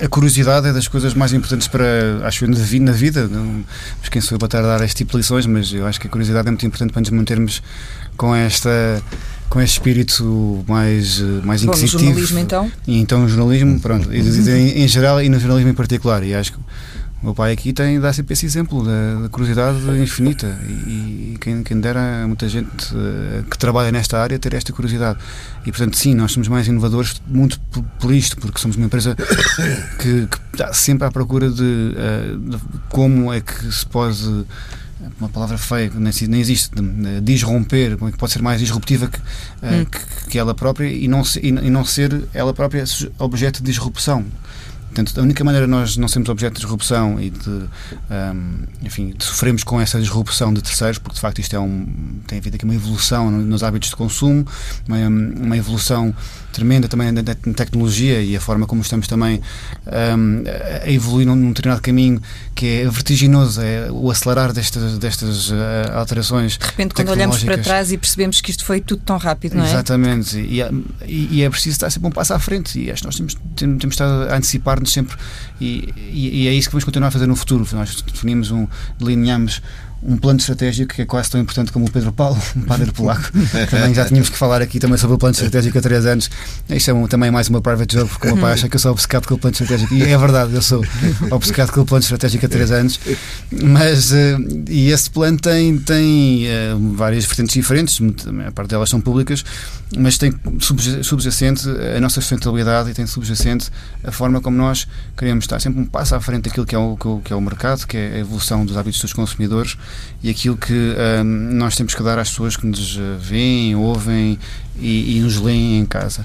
[0.00, 1.84] é, a curiosidade é das coisas mais importantes para,
[2.24, 2.48] acho eu,
[2.80, 3.28] na vida.
[3.28, 3.62] Não,
[4.00, 6.10] mas quem sou eu para dar este tipo de lições, mas eu acho que a
[6.10, 7.62] curiosidade é muito importante para nos mantermos
[8.16, 8.70] com esta
[9.50, 11.98] com este espírito mais, mais inquisitivo.
[11.98, 12.72] Bom, jornalismo então?
[12.86, 16.22] E então o jornalismo, pronto, em, em geral e no jornalismo em particular.
[16.22, 16.58] E acho que
[17.22, 21.38] o meu pai aqui tem, dá sempre esse exemplo da, da curiosidade infinita e, e
[21.40, 25.20] quem, quem dera muita gente uh, que trabalha nesta área ter esta curiosidade.
[25.64, 29.14] E portanto, sim, nós somos mais inovadores muito por, por isto, porque somos uma empresa
[30.00, 32.58] que, que está sempre à procura de, uh, de
[32.88, 34.44] como é que se pode
[35.20, 39.08] uma palavra feia, nem, nem existe, de, disromper, como é que pode ser mais disruptiva
[39.08, 39.18] que,
[39.62, 39.84] eh, hum.
[39.84, 42.84] que, que, ela própria e não, e, e não ser ela própria
[43.18, 44.24] objeto de disrupção.
[44.92, 49.14] Portanto, a única maneira de nós não sermos objeto de disrupção e de, um, enfim,
[49.16, 51.86] de sofrermos com essa disrupção de terceiros, porque de facto isto é um,
[52.26, 54.46] tem havido aqui uma evolução nos hábitos de consumo,
[54.86, 56.14] uma, uma evolução
[56.52, 59.40] tremenda também na, tecnologia e a forma como estamos também
[59.86, 60.44] um,
[60.84, 62.20] a evoluir num, num determinado caminho
[62.54, 65.54] que é vertiginoso, é o acelerar destas, destas uh,
[65.94, 66.58] alterações.
[66.58, 69.64] De repente, quando olhamos para trás e percebemos que isto foi tudo tão rápido, não
[69.64, 69.68] é?
[69.70, 70.60] Exatamente, e,
[71.06, 73.34] e, e é preciso estar sempre um passo à frente, e acho que nós temos,
[73.56, 75.16] temos, temos estado a antecipar nos sempre,
[75.60, 77.66] e, e, e, é isso que vamos continuar a fazer no futuro.
[77.72, 78.66] Nós definimos um,
[78.98, 79.62] delineamos
[80.04, 83.30] um plano estratégico que é quase tão importante como o Pedro Paulo, um padre polaco.
[83.70, 86.30] também já tínhamos que falar aqui também sobre o plano estratégico há três anos.
[86.68, 88.80] Isto é um, também mais uma private joke, porque o meu pai acha que eu
[88.80, 89.94] sou obcecado pelo plano estratégico.
[89.94, 90.84] E é verdade, eu sou
[91.30, 92.98] obcecado pelo plano estratégico há três anos.
[93.50, 94.16] Mas, uh,
[94.68, 98.00] e esse plano tem, tem uh, várias vertentes diferentes,
[98.46, 99.44] a parte delas são públicas,
[99.96, 100.32] mas tem
[101.02, 103.70] subjacente a nossa sustentabilidade e tem subjacente
[104.02, 106.96] a forma como nós queremos estar sempre um passo à frente daquilo que é o,
[107.22, 109.76] que é o mercado, que é a evolução dos hábitos dos consumidores
[110.22, 114.38] e aquilo que um, nós temos que dar às pessoas que nos eh, veem, ouvem
[114.78, 116.24] e, e nos leem em casa.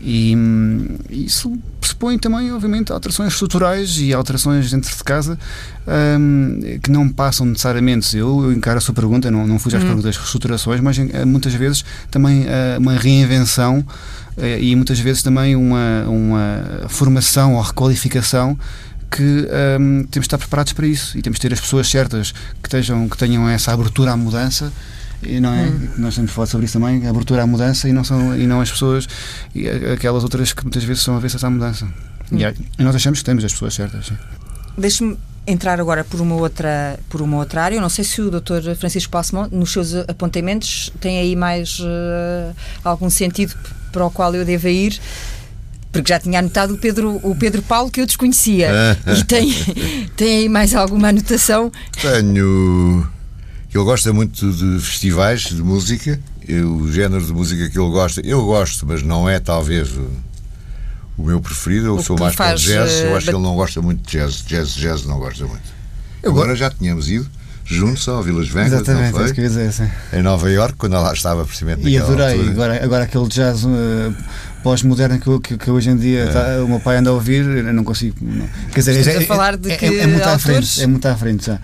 [0.00, 5.38] E hum, isso pressupõe também, obviamente, alterações estruturais e alterações dentro de casa
[5.86, 8.16] um, que não passam necessariamente.
[8.16, 9.86] Eu, eu encaro a sua pergunta, não, não fui às hum.
[9.86, 13.80] perguntas de reestruturações, mas eh, muitas vezes também uh, uma reinvenção
[14.36, 18.56] uh, e muitas vezes também uma, uma formação ou requalificação
[19.10, 19.48] que
[19.80, 22.68] um, temos de estar preparados para isso e temos de ter as pessoas certas que,
[22.68, 24.72] estejam, que tenham essa abertura à mudança
[25.22, 25.66] e não é?
[25.66, 25.88] Hum.
[25.98, 28.70] Nós temos falado sobre isso também, abertura à mudança e não, são, e não as
[28.70, 29.08] pessoas,
[29.54, 31.86] e aquelas outras que muitas vezes são avessas à mudança.
[32.30, 32.38] Hum.
[32.78, 34.12] E, nós achamos que temos as pessoas certas.
[34.76, 37.76] Deixe-me entrar agora por uma outra por uma outra área.
[37.76, 38.74] Eu não sei se o Dr.
[38.78, 43.54] Francisco Passamon, nos seus apontamentos, tem aí mais uh, algum sentido
[43.90, 45.00] para o qual eu deva ir
[46.02, 48.70] porque já tinha anotado o Pedro, o Pedro Paulo que eu desconhecia.
[49.06, 49.52] e tem,
[50.16, 51.70] tem aí mais alguma anotação?
[52.00, 53.06] Tenho.
[53.74, 56.18] Ele gosta muito de festivais de música.
[56.48, 60.08] O género de música que ele gosta, eu gosto, mas não é talvez o,
[61.18, 61.88] o meu preferido.
[61.88, 63.00] Eu o sou mais para jazz.
[63.00, 64.42] Eu acho que ele não gosta muito de jazz.
[64.46, 65.78] Jazz, jazz não gosta muito.
[66.22, 67.28] Eu Agora já tínhamos ido
[67.68, 69.30] juntos ao Vilas Vegas, Exatamente, não foi?
[69.30, 69.90] É que dizer, sim.
[70.12, 74.14] Em Nova York, quando ela estava precisamente E adorei, agora, agora aquele jazz uh,
[74.68, 76.26] pós-moderno que, que, que, hoje em dia é.
[76.26, 78.16] tá, o meu pai anda a ouvir, eu não consigo.
[78.20, 78.46] Não.
[78.70, 80.34] Quer dizer, é, a falar de é, que é, é muito autores?
[80.34, 81.58] à frente, é muito à frente já.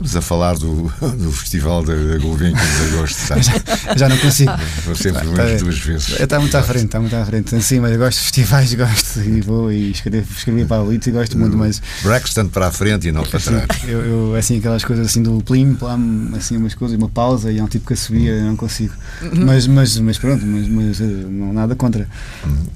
[0.00, 3.42] Estamos a falar do, do Festival da Gulbenkian de agosto, sabe?
[3.42, 3.52] já,
[3.94, 4.50] já não consigo.
[4.86, 6.18] Vou sempre tá, tá, duas vezes.
[6.18, 7.62] Está muito à frente, está muito à frente.
[7.62, 11.10] Sim, mas eu gosto de festivais, gosto e vou e escrevi, escrevi para a Elite
[11.10, 11.82] e gosto muito, mas.
[12.02, 13.66] Braxton para a frente e não para trás.
[13.86, 17.58] Eu, eu, assim, aquelas coisas assim do plim, plam, assim, umas coisas, uma pausa e
[17.58, 18.94] é um tipo que subia, eu não consigo.
[19.20, 19.44] Uhum.
[19.44, 22.08] Mas, mas, mas pronto, mas, mas eh, não nada contra.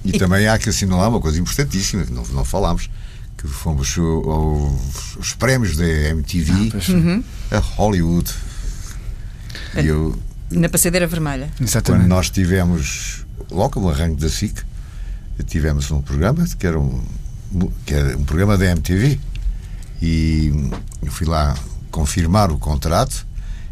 [0.04, 2.90] E, e também há que assinalar uma coisa importantíssima que não, não falámos
[3.44, 7.24] que fomos aos prémios da MTV ah, uhum.
[7.50, 8.30] a Hollywood.
[9.76, 10.18] E eu,
[10.50, 11.50] Na passadeira vermelha.
[11.60, 12.02] Exatamente.
[12.02, 14.62] Quando nós tivemos, logo no arranque da SIC,
[15.46, 17.02] tivemos um programa que era um,
[17.84, 19.20] que era um programa da MTV
[20.00, 20.70] e
[21.02, 21.54] eu fui lá
[21.90, 23.26] confirmar o contrato.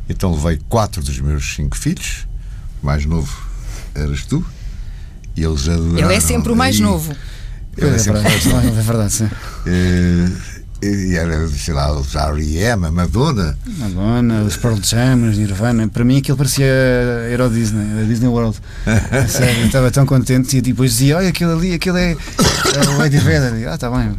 [0.07, 2.27] Então levei quatro dos meus cinco filhos,
[2.83, 3.35] o mais novo
[3.95, 4.45] eras tu,
[5.35, 6.11] e eles adoraram.
[6.11, 7.17] Ele é sempre o mais e, novo.
[7.77, 9.29] É, é, verdade, é verdade, sim.
[10.83, 13.57] E era, sei lá, os R.E.M., a Madonna.
[13.79, 15.87] Madonna, os Pearl Jam, os Nirvana.
[15.87, 16.67] Para mim aquilo parecia
[17.31, 18.59] Euro Disney, a Disney World.
[19.31, 22.99] Sério, eu estava tão contente e depois dizia: Olha, aquilo ali, aquilo é, é o
[22.99, 23.69] Lady Vader.
[23.71, 24.13] Ah, está bem.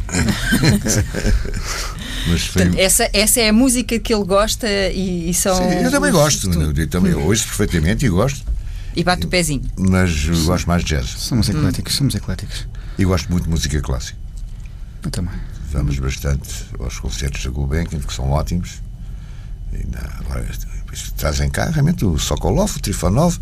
[2.28, 2.62] Mas foi...
[2.62, 5.54] Portanto, essa, essa é a música que ele gosta e, e são.
[5.54, 8.42] Sim, eu também gosto, eu também ouço perfeitamente e gosto.
[8.96, 9.64] E bate o pezinho.
[9.76, 11.10] Mas gosto mais de jazz.
[11.18, 11.98] Somos ecléticos, hum.
[11.98, 12.66] somos ecléticos.
[12.98, 14.18] E gosto muito de música clássica.
[15.02, 15.34] Eu também.
[15.70, 18.82] Vamos bastante aos concertos da Gulbenkian, que são ótimos.
[19.72, 20.46] Ainda, agora,
[21.16, 23.38] trazem cá realmente o Sokolov, o Trifonov.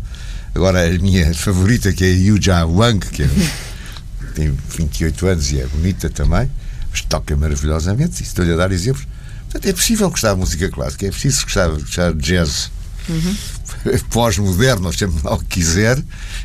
[0.55, 3.29] Agora a minha favorita, que é a Yu Jia Wang, que é,
[4.33, 6.49] tem 28 anos e é bonita também,
[6.89, 8.21] mas toca maravilhosamente.
[8.21, 9.07] E estou-lhe a dar exemplos.
[9.43, 12.71] Portanto, é possível gostar de música clássica, é preciso gostar, gostar de jazz.
[13.07, 13.35] Uhum.
[14.09, 16.01] Pós-moderno, chame lá o que quiser,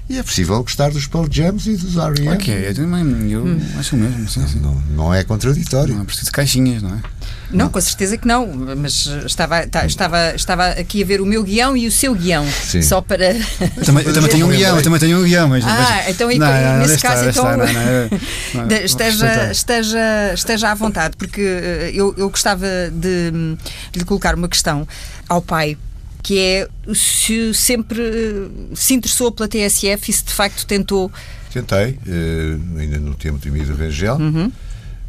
[0.09, 2.35] e é possível gostar dos Paul Jams e dos R.E.M.
[2.35, 3.61] Ok, eu também eu hum.
[3.79, 4.29] acho mesmo.
[4.29, 4.61] Sim, sim.
[4.61, 5.95] Não, não é contraditório.
[5.95, 7.01] Não é preciso de caixinhas, não é?
[7.51, 8.47] Não, com certeza que não,
[8.77, 12.47] mas estava, tá, estava, estava aqui a ver o meu guião e o seu guião,
[12.47, 12.83] Sim.
[12.83, 13.35] só para.
[13.35, 15.65] Eu também, eu também tenho um guião, eu também tenho um guião, mas.
[15.65, 16.09] Ah, mas...
[16.11, 17.45] então não, não, nesse caso, então.
[17.57, 23.31] Não, esteja, esteja, esteja à vontade, porque eh, eu, eu gostava de,
[23.93, 24.87] de lhe colocar uma questão
[25.27, 25.79] ao pai
[26.23, 31.11] que é se sempre eh, se interessou pela TSF e se de facto tentou.
[31.53, 34.17] Tentei, uh, ainda no tempo do Emílio Rangel.
[34.17, 34.53] Uhum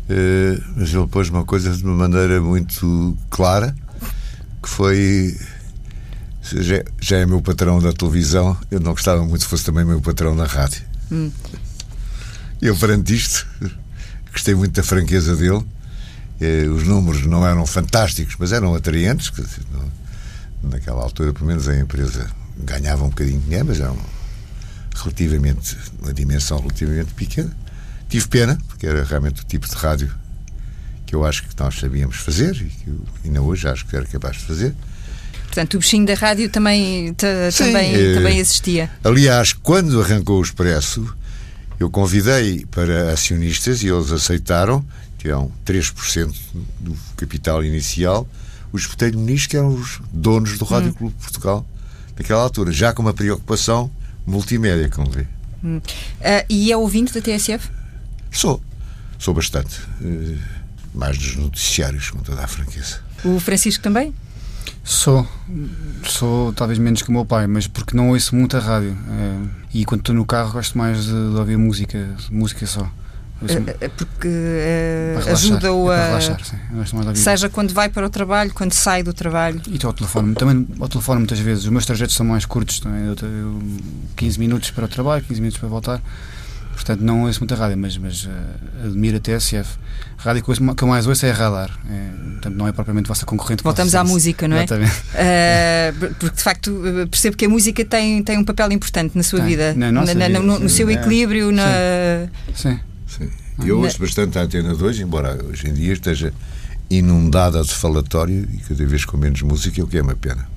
[0.09, 3.75] eh, mas ele pôs uma coisa de uma maneira muito clara
[4.61, 5.37] que foi
[6.41, 10.01] já, já é meu patrão da televisão eu não gostava muito se fosse também meu
[10.01, 11.31] patrão na rádio hum.
[12.59, 13.45] eu perante isto
[14.33, 15.63] gostei muito da franqueza dele
[16.41, 19.31] eh, os números não eram fantásticos mas eram atraentes
[20.63, 23.97] naquela altura pelo menos a empresa ganhava um bocadinho de dinheiro mas eram
[24.95, 27.55] relativamente uma dimensão relativamente pequena
[28.09, 30.11] Tive pena, porque era realmente o tipo de rádio
[31.05, 34.05] que eu acho que nós sabíamos fazer e que eu, ainda hoje acho que era
[34.05, 34.75] capaz de fazer.
[35.43, 38.89] Portanto, o bichinho da rádio também, também, eh, também existia.
[39.03, 41.15] Aliás, quando arrancou o Expresso,
[41.79, 44.85] eu convidei para acionistas e eles aceitaram,
[45.17, 46.33] que eram 3%
[46.79, 48.27] do capital inicial,
[48.71, 50.93] os botelho Muniz, que eram os donos do Rádio hum.
[50.93, 51.65] Clube de Portugal,
[52.17, 53.89] naquela altura, já com uma preocupação
[54.25, 55.25] multimédia, como vê.
[55.63, 55.77] Hum.
[55.77, 57.69] Uh, e é ouvinte da TSF?
[58.31, 58.61] Sou.
[59.17, 59.81] Sou bastante.
[60.01, 60.37] Uh,
[60.93, 63.01] mais dos noticiários, com toda a franqueza.
[63.23, 64.13] O Francisco também?
[64.83, 65.27] Sou.
[66.03, 68.97] Sou talvez menos que o meu pai, mas porque não ouço muita rádio.
[69.09, 72.89] É, e quando estou no carro gosto mais de, de ouvir música, música só.
[73.79, 76.05] É, porque é, ajuda-o a.
[76.07, 76.57] Relaxar, sim.
[77.15, 79.61] Seja quando vai para o trabalho, quando sai do trabalho.
[79.67, 80.35] E ao telefone.
[80.35, 81.63] Também ao telefone, muitas vezes.
[81.63, 82.79] Os meus trajetos são mais curtos.
[82.79, 83.05] Também.
[83.05, 83.61] Eu, eu,
[84.17, 86.01] 15 minutos para o trabalho, 15 minutos para voltar.
[86.73, 88.29] Portanto, não ouço muita rádio, mas, mas uh,
[88.85, 89.77] admiro a TSF.
[90.17, 91.77] A rádio que, ouço, que eu mais ouço é a Radar.
[91.89, 93.63] É, portanto, não é propriamente vossa concorrente.
[93.63, 94.63] Voltamos à música, não é?
[94.63, 94.91] Exatamente.
[94.91, 99.23] Uh, porque, de facto, eh, percebo que a música tem, tem um papel importante na
[99.23, 99.49] sua tem.
[99.49, 99.73] vida.
[99.73, 101.51] Na nossa na, vida, no, no seu equilíbrio.
[101.51, 101.65] Na...
[102.55, 102.69] Sim.
[102.69, 102.79] sim.
[103.09, 103.29] Sim.
[103.65, 106.33] Eu ouço bastante a Antena 2, embora hoje em dia esteja
[106.89, 110.47] inundada de falatório e cada vez com menos música, o que é uma pena.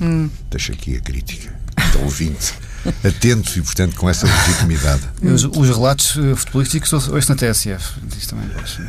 [0.00, 0.30] Hum.
[0.50, 1.56] Deixa aqui a crítica.
[2.02, 2.54] Ouvinte
[3.04, 5.02] atentos e, portanto, com essa legitimidade.
[5.22, 8.00] Os, os relatos eh, futebolísticos ouço na TSF.
[8.16, 8.82] Isso também gosto.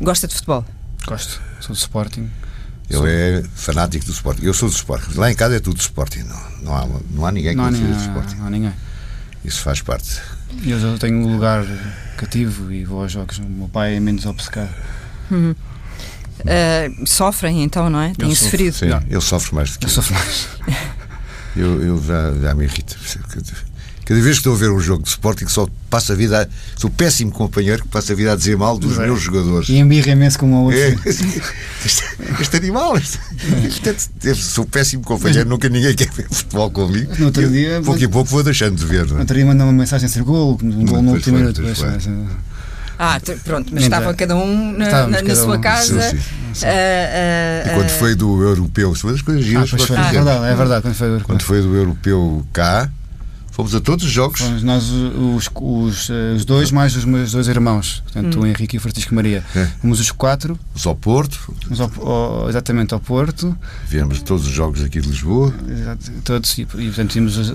[0.00, 0.64] Gosta de futebol?
[1.06, 1.40] Gosto.
[1.60, 2.30] Sou do Sporting.
[2.90, 3.06] Ele sou...
[3.06, 4.42] é fanático do Sporting.
[4.42, 5.14] Eu sou do Sporting.
[5.14, 6.20] Lá em casa é tudo do Sporting.
[6.20, 8.36] Não, não, há, não há ninguém não que não seja do Sporting.
[8.36, 8.72] Não há ninguém.
[9.44, 10.20] Isso faz parte.
[10.62, 11.64] Eu já tenho um lugar
[12.16, 13.38] cativo e vou aos jogos.
[13.38, 14.74] O meu pai é menos obcecado.
[15.30, 15.54] Uhum.
[16.40, 18.12] Uh, sofrem então, não é?
[18.14, 18.74] Têm sofrido.
[18.74, 19.90] Sim, ele sofre mais do que eu.
[19.90, 20.48] Sofre mais.
[21.56, 22.96] eu, eu já, já me irrita.
[24.04, 26.42] Cada vez que estou a ver um jogo de Sporting, só passo a vida.
[26.42, 29.68] A, sou péssimo companheiro que passa a vida a dizer mal dos meus jogadores.
[29.70, 30.78] E embirra imenso como o outro.
[30.78, 32.04] É, este,
[32.40, 32.98] este, animal.
[32.98, 37.12] Este, este, sou péssimo companheiro, nunca ninguém quer ver futebol comigo.
[37.18, 39.06] No outro dia, pouco a pouco vou deixando de ver.
[39.06, 41.62] No outro dia mandou uma mensagem a ser gol, um gol no último minuto.
[42.98, 45.60] Ah, pronto, mas estava cada um na, na, na sua um.
[45.60, 46.00] casa.
[46.00, 46.18] Sim,
[46.54, 46.66] sim.
[46.66, 49.70] Uh, uh, e quando foi do europeu, das coisas giras.
[49.74, 50.82] Ah, foi, é verdade, é verdade.
[50.84, 52.88] Quando foi do europeu, quando foi do europeu cá,
[53.54, 54.40] Fomos a todos os jogos.
[54.40, 58.42] Fomos nós, os, os, os dois, mais os meus dois irmãos, portanto, hum.
[58.42, 59.44] o Henrique e o Francisco Maria.
[59.54, 59.68] É.
[59.80, 60.58] Fomos os quatro.
[60.72, 61.38] Fomos ao Porto.
[61.62, 63.56] Fomos ao, ao, exatamente ao Porto.
[63.86, 65.54] Viemos todos os jogos aqui de Lisboa.
[65.68, 67.52] Exato, todos, e, e portanto vimos as,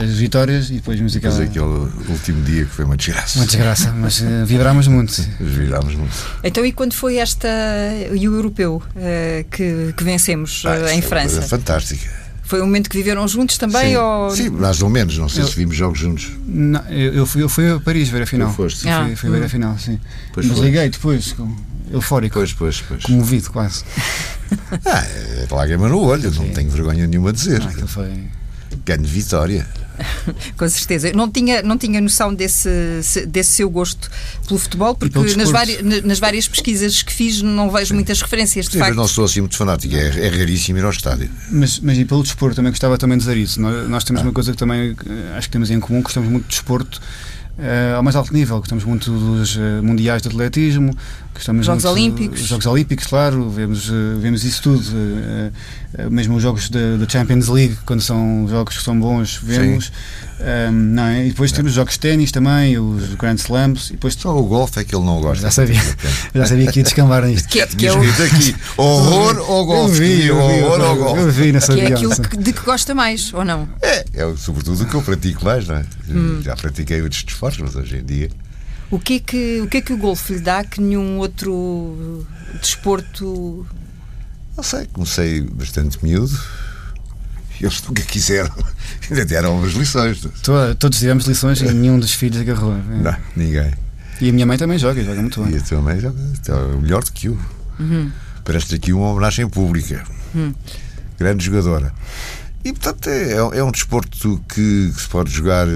[0.00, 1.42] as, vitórias e depois vimos aquela...
[1.42, 1.64] aquele
[2.08, 3.40] último dia que foi uma desgraça.
[3.40, 5.20] Uma desgraça, mas uh, vibrámos muito.
[5.40, 6.14] Vibrámos muito.
[6.44, 7.48] Então, e quando foi esta
[8.14, 11.42] e o europeu uh, que, que vencemos uh, em França?
[11.42, 12.21] Fantástica
[12.52, 13.92] foi um momento que viveram juntos também?
[13.92, 14.30] Sim, ou...
[14.30, 15.16] Sim mais ou menos.
[15.16, 16.30] Não sei eu, se vimos jogos juntos.
[16.46, 18.50] Não, eu, fui, eu fui a Paris ver a final.
[18.50, 18.86] Tu foste?
[18.86, 19.06] Ah.
[19.06, 19.98] Fui, fui ver a final, sim.
[20.34, 20.66] Pois Mas foi.
[20.66, 21.56] liguei depois, com,
[21.90, 22.34] eufórico.
[22.34, 23.04] Pois, pois, pois.
[23.04, 23.84] Comovido quase.
[24.84, 26.40] ah, é lágrima no olho, sim.
[26.40, 27.62] não tenho vergonha nenhuma a dizer.
[27.62, 28.12] Ah, foi...
[28.84, 29.66] Ganho vitória.
[30.56, 31.08] Com certeza.
[31.08, 32.68] Eu não tinha, não tinha noção desse,
[33.26, 34.10] desse seu gosto
[34.46, 37.94] pelo futebol, porque nas, várias, nas várias pesquisas que fiz não vejo Sim.
[37.94, 38.66] muitas referências.
[38.66, 38.90] De Sim, facto.
[38.90, 41.30] mas não sou assim muito fanático, é, é raríssimo ir ao estádio.
[41.50, 43.60] Mas, mas e pelo desporto, também gostava também de dizer isso.
[43.60, 44.26] Nós, nós temos ah.
[44.26, 47.00] uma coisa que também eh, acho que temos em comum, gostamos muito de desporto
[47.58, 48.58] uh, ao mais alto nível.
[48.58, 50.96] Gostamos muito dos uh, mundiais de atletismo,
[51.34, 52.40] gostamos Jogos muito, Olímpicos.
[52.40, 54.82] Jogos Olímpicos, claro, vemos, uh, vemos isso tudo.
[56.10, 59.92] mesmo os jogos da Champions League, quando são jogos que são bons, vemos.
[60.42, 61.26] Um, não é?
[61.26, 63.90] E depois temos os jogos de ténis também, os Grand Slams.
[63.90, 64.14] E depois...
[64.14, 65.42] Só o golfe é que ele não gosta.
[65.42, 65.80] Já sabia,
[66.34, 67.48] já sabia que ia descambar nisto.
[67.52, 68.00] Que, é- que é o...
[68.00, 69.94] aqui, horror ou golfe?
[69.94, 71.20] Eu vi, eu vi, horror ou golfe?
[71.20, 73.68] Eu vi nessa que é aquilo que, de que gosta mais, ou não?
[73.82, 75.84] É, é sobretudo o que eu pratico mais, não é?
[76.08, 76.40] Hum.
[76.42, 77.22] Já pratiquei outros
[77.58, 78.30] mas hoje em dia.
[78.90, 82.26] O que, é que, o que é que o golfe lhe dá que nenhum outro
[82.60, 83.66] desporto.
[84.56, 86.38] Não sei, comecei bastante miúdo.
[87.60, 88.52] Eles nunca quiseram.
[89.08, 90.26] Ainda deram umas lições.
[90.78, 92.74] Todos tivemos lições e nenhum dos filhos agarrou.
[92.74, 93.02] É.
[93.02, 93.72] Não, ninguém.
[94.20, 95.54] E a minha mãe também joga, joga muito bem.
[95.54, 97.38] E a tua mãe joga é melhor do que eu.
[97.78, 98.10] Uhum.
[98.44, 100.04] Parece aqui uma homenagem pública.
[100.34, 100.54] Uhum.
[101.18, 101.92] Grande jogadora.
[102.64, 105.66] E portanto é, é um desporto que, que, se pode jogar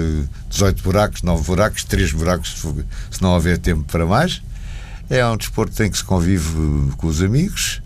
[0.49, 2.55] 18 buracos, 9 buracos, 3 buracos,
[3.11, 4.41] se não houver tempo para mais.
[5.09, 7.81] É um desporto em que se convive com os amigos.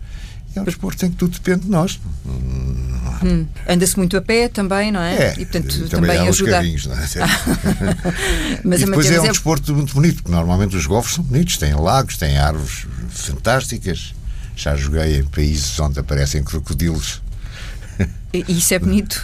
[0.54, 1.98] É um desporto em que tudo depende de nós.
[2.26, 3.46] Hum.
[3.66, 5.14] Anda-se muito a pé também, não é?
[5.14, 6.50] é e portanto também, também ajuda.
[6.50, 6.98] Carrinhos, não é?
[8.62, 9.28] Mas e depois é um é...
[9.28, 14.14] desporto muito bonito, porque normalmente os golfos são bonitos, têm lagos, têm árvores fantásticas.
[14.54, 17.22] Já joguei em países onde aparecem crocodilos
[18.48, 19.22] isso é bonito.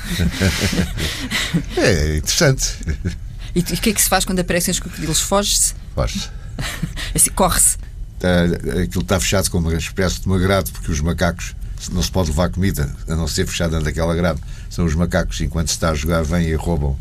[1.77, 2.75] é interessante.
[3.55, 5.21] E o que é que se faz quando aparecem os crocodilos?
[5.21, 5.75] Foge-se?
[5.95, 6.29] Foge-se.
[7.15, 7.77] assim, Corre-se.
[8.19, 11.55] Uh, aquilo está fechado com uma espécie de uma grade, porque os macacos
[11.93, 14.41] não se pode levar comida, a não ser fechado dentro daquela grade.
[14.69, 16.97] São os macacos, enquanto se está a jogar, vêm e roubam.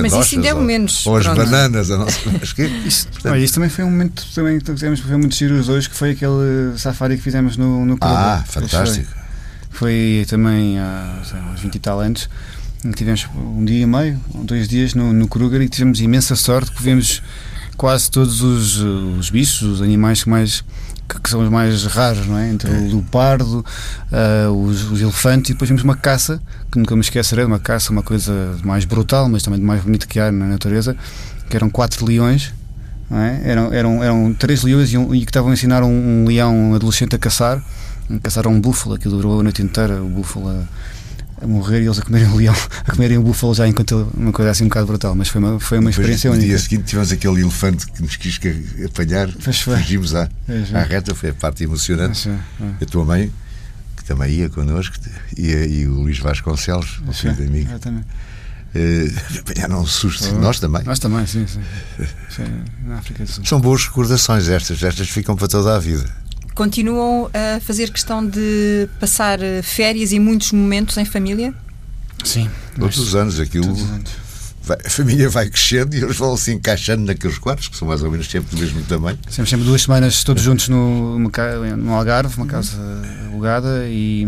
[0.00, 1.06] Mas isso ainda é o menos.
[1.06, 1.36] Ou as pronto.
[1.36, 2.06] bananas, a
[2.54, 3.36] que isso, portanto...
[3.36, 6.78] isso também foi um momento também que fizemos, foi muito giro dois, que foi aquele
[6.78, 8.16] safari que fizemos no, no clube.
[8.16, 9.12] Ah, fantástico.
[9.74, 11.20] Foi também há
[11.52, 12.28] uns 20 e tal anos.
[12.94, 16.82] Tivemos um dia e meio, dois dias no, no Kruger e tivemos imensa sorte que
[16.82, 17.22] vimos
[17.76, 20.64] quase todos os, os bichos, os animais que mais
[21.08, 22.50] que, que, são os mais raros, não é?
[22.50, 22.78] Entre o é.
[22.78, 23.64] leopardo,
[24.12, 27.90] uh, os, os, elefantes e depois vimos uma caça, que nunca me esquecerei, uma caça,
[27.90, 30.96] uma coisa mais brutal, mas também de mais bonito que há na natureza,
[31.50, 32.54] que eram quatro leões.
[33.10, 33.50] É?
[33.50, 36.74] Eram, eram, eram três leões e, um, e que estavam a ensinar um, um leão
[36.74, 37.62] adolescente a caçar
[38.22, 40.64] caçaram um búfalo, aquilo durou a noite inteira, o búfalo a,
[41.42, 42.54] a morrer e eles a comerem o leão,
[42.86, 45.40] a comerem o búfalo já enquanto ele, uma coisa assim um bocado brutal, mas foi
[45.40, 46.42] uma, foi uma experiência única.
[46.42, 48.38] No dia seguinte tivemos aquele elefante que nos quis
[48.84, 50.28] apanhar, fugimos à,
[50.74, 52.28] à reta, foi a parte emocionante.
[52.80, 53.32] A tua mãe,
[53.96, 54.96] que também ia connosco,
[55.36, 57.70] e, e o Luís Vasconcelos, o filho de amigo.
[58.74, 60.28] Uh, apanharam um susto.
[60.34, 60.82] Oh, nós também.
[60.82, 61.60] Nós também, sim, sim.
[62.28, 62.42] sim
[62.84, 63.44] na África do Sul.
[63.44, 66.04] São boas recordações estas, estas ficam para toda a vida
[66.54, 71.54] continuam a fazer questão de passar férias e muitos momentos em família?
[72.22, 72.50] Sim.
[72.78, 73.66] Todos os anos aquilo.
[73.66, 74.24] Todos os anos.
[74.62, 78.02] Vai, a família vai crescendo e eles vão se encaixando naqueles quartos, que são mais
[78.02, 79.18] ou menos sempre do mesmo tamanho.
[79.28, 82.78] Sempre, sempre duas semanas todos juntos no, no Algarve, uma casa
[83.26, 84.26] alugada e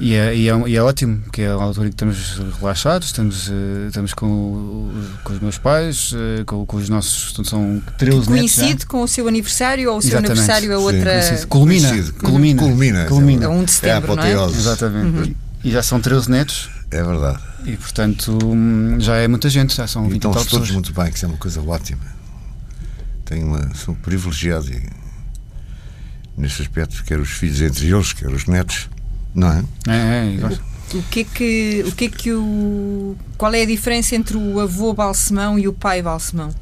[0.00, 3.48] e é, e, é, e é, ótimo, porque é a altura que estamos relaxados, estamos,
[3.48, 4.92] uh, estamos com,
[5.24, 7.34] com os meus pais, uh, com, com, os nossos.
[7.44, 10.38] São 13 Coincide com o seu aniversário ou o seu Exatamente.
[10.38, 11.22] aniversário é outra.
[11.22, 11.88] Sim, culmina,
[12.22, 13.04] culmina, culmina.
[13.06, 13.44] Culmina.
[13.46, 14.12] É 1 de setembro.
[14.12, 14.54] É a apoteose.
[14.54, 14.58] É?
[14.58, 15.18] Exatamente.
[15.18, 15.34] Uhum.
[15.64, 16.70] E já são 13 netos.
[16.92, 17.42] É verdade.
[17.66, 18.38] E portanto
[19.00, 20.70] já é muita gente, já são 20 então, todos pessoas.
[20.70, 22.00] muito bem, que isso é uma coisa ótima.
[23.24, 24.70] Tenho uma, sou privilegiado
[26.36, 28.88] nesse aspecto, quer os filhos entre eles, quer os netos
[29.34, 29.64] não é?
[29.88, 33.66] É, é, o, o que é que o que é que o qual é a
[33.66, 36.54] diferença entre o avô balsemão e o pai balsemão?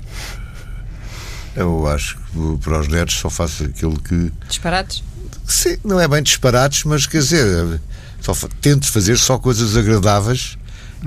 [1.55, 5.03] Eu acho que para os netos só faço aquilo que disparates.
[5.47, 7.81] Sim, não é bem disparates, mas quer dizer,
[8.21, 10.59] só tento fazer só coisas agradáveis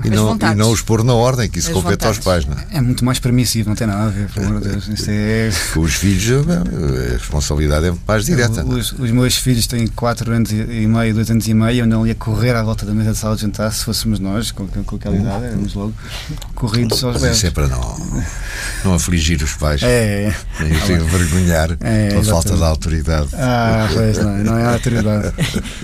[0.04, 2.18] e não, e não os pôr na ordem, que isso As compete vontades.
[2.18, 2.46] aos pais.
[2.46, 2.78] Não é?
[2.78, 4.88] é muito mais permissivo, não tem nada a ver, pelo amor de Deus.
[4.88, 5.50] Isto é...
[5.74, 8.64] Com os filhos, a responsabilidade é mais direta.
[8.64, 12.06] Os, os, meus filhos têm 4 anos e meio, 2 anos e meio, eu não
[12.06, 14.96] ia correr à volta da mesa de sala de jantar se fôssemos nós, com, com
[14.96, 15.92] aquela idade, éramos logo
[16.54, 18.12] corridos aos Mas Isso é para não,
[18.84, 23.28] não afligir os pais, é, nem os envergonhar é, pela falta de autoridade.
[23.34, 25.32] Ah, pois não, não é a autoridade.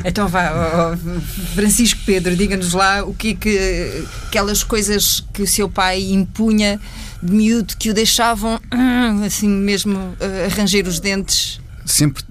[0.05, 1.15] então vá, oh,
[1.55, 3.96] Francisco Pedro, diga-nos lá o que é que
[4.27, 6.81] aquelas coisas que o seu pai impunha
[7.23, 9.99] de miúdo que o deixavam hum, assim mesmo
[10.47, 11.61] arranjar os dentes?
[11.85, 12.23] Sempre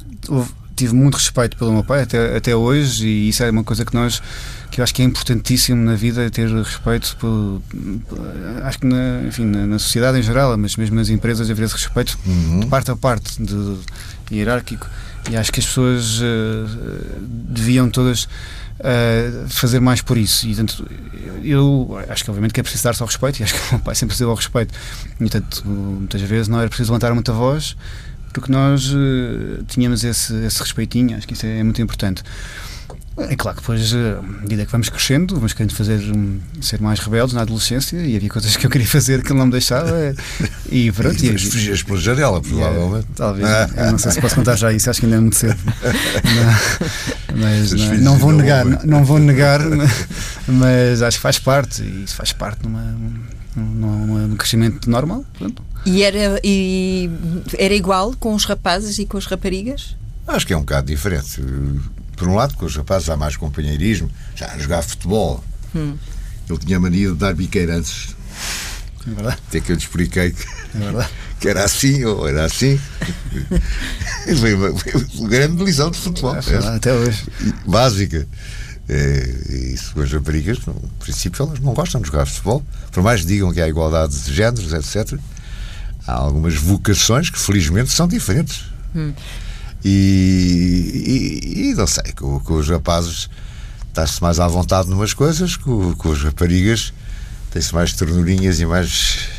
[0.76, 3.94] tive muito respeito pelo meu pai até, até hoje e isso é uma coisa que
[3.94, 4.22] nós
[4.70, 7.62] que eu acho que é importantíssimo na vida ter respeito por,
[8.64, 11.76] acho que na, enfim, na, na, sociedade em geral, mas mesmo nas empresas haver esse
[11.76, 12.60] respeito uhum.
[12.60, 13.78] de parte a parte, de,
[14.30, 14.86] de hierárquico
[15.30, 16.24] e acho que as pessoas uh,
[17.22, 20.48] deviam todas uh, fazer mais por isso.
[20.48, 20.88] E, portanto,
[21.44, 23.80] eu acho que, obviamente, que é preciso dar-se ao respeito, e acho que o meu
[23.80, 24.74] pai sempre se deu ao respeito.
[25.16, 27.76] E, portanto, muitas vezes não era preciso levantar muita voz,
[28.34, 32.22] porque nós uh, tínhamos esse, esse respeitinho, acho que isso é, é muito importante.
[33.18, 36.02] É claro que depois, à medida que vamos crescendo, vamos querendo fazer
[36.60, 39.46] ser mais rebeldes na adolescência e havia coisas que eu queria fazer que ele não
[39.46, 40.14] me deixava
[40.70, 41.24] e pronto.
[41.24, 43.06] E, e fugias pela janela, provavelmente.
[43.06, 43.48] É, talvez.
[43.48, 43.92] Ah.
[43.92, 45.58] não sei se posso contar já isso, acho que ainda é muito cedo.
[47.36, 49.62] mas não, não vou negar, não, não, vou negar,
[50.46, 52.84] mas acho que faz parte e isso faz parte numa,
[53.56, 55.24] num crescimento normal.
[55.38, 55.64] Pronto.
[55.86, 57.10] E era, e
[57.58, 59.96] era igual com os rapazes e com as raparigas?
[60.28, 61.40] Acho que é um bocado diferente
[62.16, 65.44] por um lado, com os rapazes há mais companheirismo, já a jogar futebol.
[65.76, 65.96] Hum.
[66.50, 68.16] Ele tinha a mania de dar biqueiranças.
[69.08, 69.38] É verdade.
[69.48, 71.10] Até que eu lhe expliquei que, é
[71.40, 72.80] que era assim ou era assim.
[74.40, 76.36] foi, uma, foi uma grande lição de futebol.
[76.36, 77.24] É, até hoje.
[77.66, 78.28] Básica.
[78.88, 82.64] É, isso com as raparigas, no princípio, elas não gostam de jogar futebol.
[82.92, 85.20] Por mais que digam que há igualdade de géneros, etc.,
[86.06, 88.66] há algumas vocações que felizmente são diferentes.
[88.96, 89.14] Hum.
[89.88, 93.30] E, e, e não sei, com, com os rapazes
[93.90, 96.92] está-se mais à vontade numas coisas, com, com as raparigas
[97.56, 99.30] tem-se mais ternurinhas e mais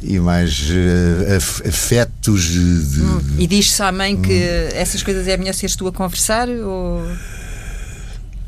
[0.00, 3.20] e mais uh, afetos de, hum.
[3.36, 4.68] e diz-se à mãe que hum.
[4.74, 7.02] essas coisas é melhor seres tu a conversar ou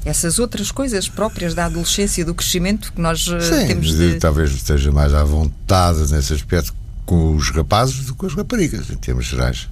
[0.04, 4.14] essas outras coisas próprias da adolescência do crescimento que nós uh, Sim, temos de...
[4.20, 6.72] talvez esteja mais à vontade nesse aspecto
[7.04, 9.68] com os rapazes do que com as raparigas em termos gerais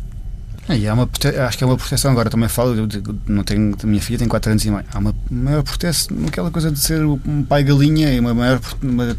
[0.74, 1.08] e há uma,
[1.46, 2.88] acho que é uma proteção, agora também falo, eu
[3.26, 6.50] não tenho, a minha filha tem 4 anos e meio, há uma maior proteção, aquela
[6.50, 9.16] coisa de ser um pai galinha e uma maior, uma,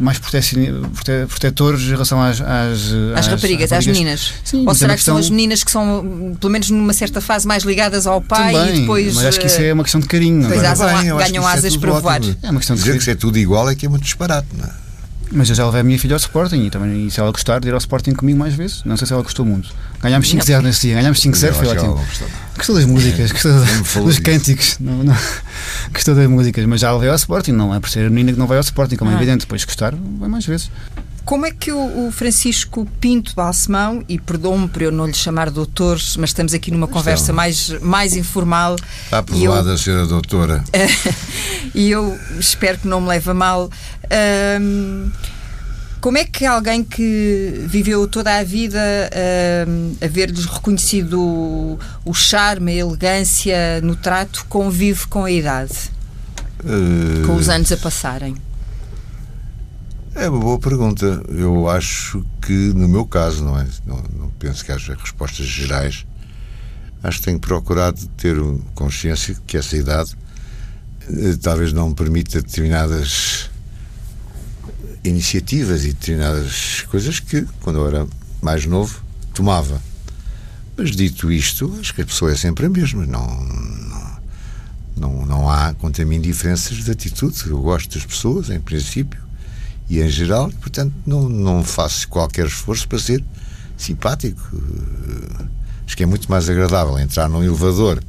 [0.00, 0.40] mais prote,
[1.28, 4.32] protetores em relação às, às, às, às raparigas, às meninas.
[4.44, 5.14] Sim, Ou será que questão...
[5.14, 8.76] são as meninas que são, pelo menos numa certa fase, mais ligadas ao pai também,
[8.76, 9.14] e depois.
[9.14, 10.48] Mas acho que isso é uma questão de carinho.
[10.48, 12.20] Depois bem, ganham é asas é para voar.
[12.42, 14.48] É uma questão de Dizer que isso é tudo igual é que é muito disparate,
[14.56, 14.87] não é?
[15.30, 17.60] Mas eu já levei a minha filha ao Sporting e também, e se ela gostar
[17.60, 19.68] de ir ao Sporting comigo mais vezes, não sei se ela gostou muito.
[20.00, 22.00] Ganhámos 5-0 nesse dia, ganhámos 5-0, foi ótimo.
[22.56, 25.16] Gostou das músicas, gostou dos cânticos, não, não,
[25.92, 28.38] gostou das músicas, mas já levei ao Sporting, não é por ser a menina que
[28.38, 29.16] não vai ao Sporting, como é ah.
[29.16, 30.70] evidente, depois gostar, vai mais vezes.
[31.28, 35.98] Como é que o, Francisco Pinto Balsemão, e perdoe-me por eu não lhe chamar doutor,
[36.16, 38.76] mas estamos aqui numa conversa mais, mais informal.
[39.04, 40.64] Está aprovada a ser a doutora.
[41.74, 43.68] e eu espero que não me leve a mal.
[44.58, 45.10] Um,
[46.00, 52.14] como é que alguém que viveu toda a vida uh, a ver-lhes reconhecido o, o,
[52.14, 55.90] charme, a elegância no trato, convive com a idade?
[56.64, 57.26] Uh...
[57.26, 58.47] Com os anos a passarem?
[60.18, 61.22] É uma boa pergunta.
[61.28, 63.64] Eu acho que, no meu caso, não é?
[63.86, 66.04] Não, não penso que haja respostas gerais.
[67.00, 68.36] Acho que tenho procurado ter
[68.74, 70.16] consciência que essa idade
[71.08, 73.48] eh, talvez não permita determinadas
[75.04, 78.06] iniciativas e determinadas coisas que, quando eu era
[78.42, 79.00] mais novo,
[79.32, 79.80] tomava.
[80.76, 83.06] Mas dito isto, acho que a pessoa é sempre a mesma.
[83.06, 84.18] Não, não,
[84.96, 87.46] não, não há, quanto a mim, diferenças de atitude.
[87.46, 89.27] Eu gosto das pessoas, em princípio
[89.88, 93.24] e em geral, portanto, não, não faço qualquer esforço para ser
[93.76, 94.40] simpático.
[95.86, 98.02] Acho que é muito mais agradável entrar num elevador,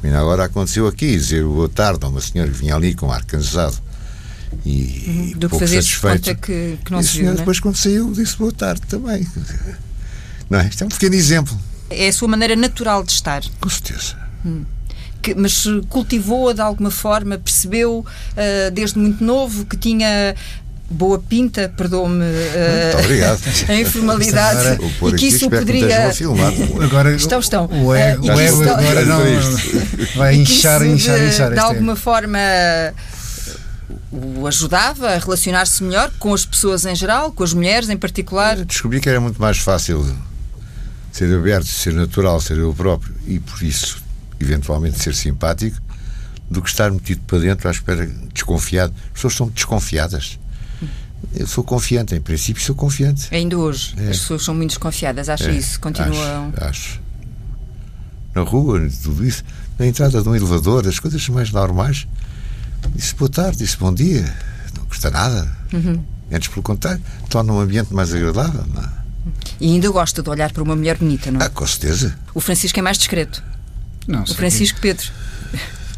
[0.00, 3.24] como agora aconteceu aqui, dizer boa tarde a uma senhora que vinha ali com ar
[3.24, 3.78] cansado
[4.64, 7.30] e, uhum, do que fazer conta que, que não e se viu.
[7.30, 7.36] Né?
[7.36, 9.26] depois, quando saiu, disse boa tarde também.
[10.50, 10.68] Não é?
[10.68, 11.58] Isto é um pequeno exemplo.
[11.88, 13.42] É a sua maneira natural de estar.
[13.60, 14.16] Com certeza.
[14.44, 14.64] Hum.
[15.22, 20.34] Que, mas cultivou-a de alguma forma, percebeu uh, desde muito novo que tinha
[20.90, 24.78] boa pinta, perdoa-me uh, a informalidade
[25.08, 26.10] e que isso poderia
[26.82, 29.20] agora estão, estão o ego, uh, o ego agora não,
[30.16, 32.38] vai inchar, inchar, inchar de, de alguma forma
[34.12, 38.64] o ajudava a relacionar-se melhor com as pessoas em geral, com as mulheres em particular?
[38.64, 40.06] Descobri que era muito mais fácil
[41.10, 44.02] ser aberto, ser natural, ser eu próprio e por isso,
[44.40, 45.80] eventualmente, ser simpático
[46.50, 48.94] do que estar metido para dentro à espera, desconfiado.
[49.06, 50.38] As pessoas são desconfiadas.
[51.34, 53.28] Eu sou confiante, em princípio sou confiante.
[53.34, 54.10] Ainda hoje, é.
[54.10, 55.54] as pessoas são muito desconfiadas, acha é.
[55.54, 55.78] isso?
[55.80, 56.52] Continuam.
[56.56, 57.00] Acho, acho.
[58.34, 59.44] Na rua, tudo isso,
[59.78, 62.06] na entrada de um elevador, as coisas mais normais.
[62.94, 64.22] Disse boa tarde, disse bom dia,
[64.76, 65.56] não custa nada.
[65.72, 66.04] Uhum.
[66.32, 68.64] Antes, pelo contrário, torna um ambiente mais agradável.
[68.74, 68.88] Não é?
[69.60, 71.44] E ainda gosta de olhar para uma mulher bonita, não é?
[71.44, 72.14] Ah, com certeza.
[72.34, 73.42] O Francisco é mais discreto.
[74.06, 74.82] Não, o Francisco que...
[74.82, 75.10] Pedro.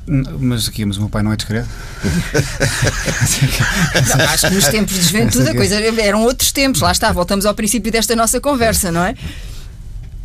[0.07, 1.67] Mas aqui, mas o meu pai não é discreto.
[4.17, 6.81] não, acho que nos tempos de juventude a coisa eram outros tempos.
[6.81, 9.17] Lá está, voltamos ao princípio desta nossa conversa, não é?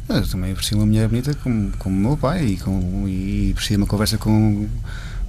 [0.08, 3.78] Eu também aprecio uma mulher bonita como, como o meu pai e, com, e aprecio
[3.78, 4.68] uma conversa com,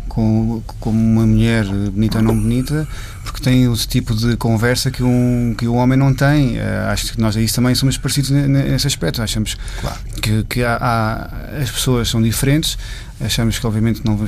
[0.09, 2.87] com, com uma mulher bonita ou não bonita,
[3.23, 6.59] porque tem outro tipo de conversa que um, que um homem não tem.
[6.59, 9.23] Uh, acho que nós aí também somos parecidos nesse aspecto.
[9.23, 9.99] Achamos claro.
[10.21, 12.77] que, que há, há, as pessoas são diferentes.
[13.23, 14.19] Achamos que, obviamente, não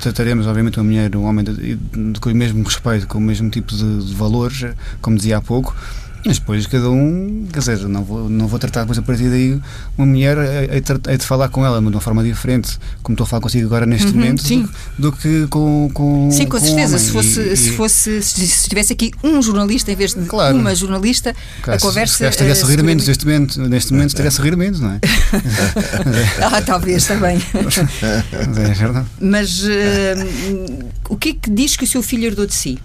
[0.00, 3.50] trataremos, obviamente, uma mulher, um homem, de, de, com o mesmo respeito, com o mesmo
[3.50, 5.76] tipo de, de valores, como dizia há pouco.
[6.24, 9.60] Mas depois cada um, quer dizer, não vou, não vou tratar depois a partir daí
[9.96, 13.40] uma mulher a, de falar com ela de uma forma diferente, como estou a falar
[13.40, 16.96] consigo agora neste uhum, momento, do, do, que com, com Sim, com, com certeza.
[16.96, 20.56] Um se, fosse, e, se fosse se estivesse aqui um jornalista em vez de claro,
[20.56, 22.16] uma jornalista, claro, a conversa.
[22.16, 25.00] Se estaria a sorrir menos neste momento, neste momento estaria a sorrir menos, não é?
[26.42, 27.38] ah, talvez também.
[28.02, 32.78] é Mas uh, o que é que diz que o seu filho herdou de si?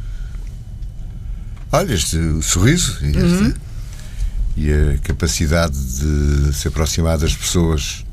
[1.76, 3.54] Olha, este sorriso e, uhum.
[4.56, 8.06] e, a capacidade de se aproximar das pessoas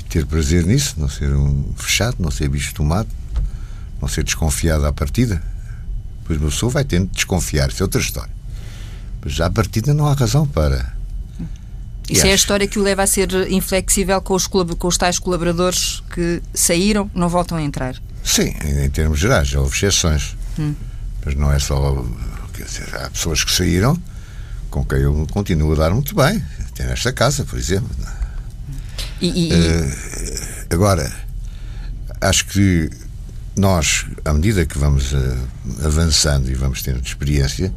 [0.00, 3.08] e ter prazer nisso, não ser um fechado, não ser bicho tomado,
[4.00, 5.42] não ser desconfiado à partida.
[6.24, 8.32] Pois uma pessoa vai tendo de desconfiar, isso é outra história.
[9.22, 10.96] Mas já à partida não há razão para.
[12.08, 15.18] Isso é a história que o leva a ser inflexível com os, com os tais
[15.18, 17.96] colaboradores que saíram, não voltam a entrar.
[18.24, 20.34] Sim, em termos gerais, já houve exceções.
[20.58, 20.74] Hum.
[21.22, 22.02] Mas não é só
[22.58, 23.96] Quer dizer, há pessoas que saíram
[24.68, 27.88] com quem eu continuo a dar muito bem, até nesta casa, por exemplo.
[29.20, 29.52] E, e...
[29.52, 29.96] Uh,
[30.70, 31.08] agora,
[32.20, 32.90] acho que
[33.56, 35.38] nós, à medida que vamos uh,
[35.84, 37.72] avançando e vamos tendo experiência,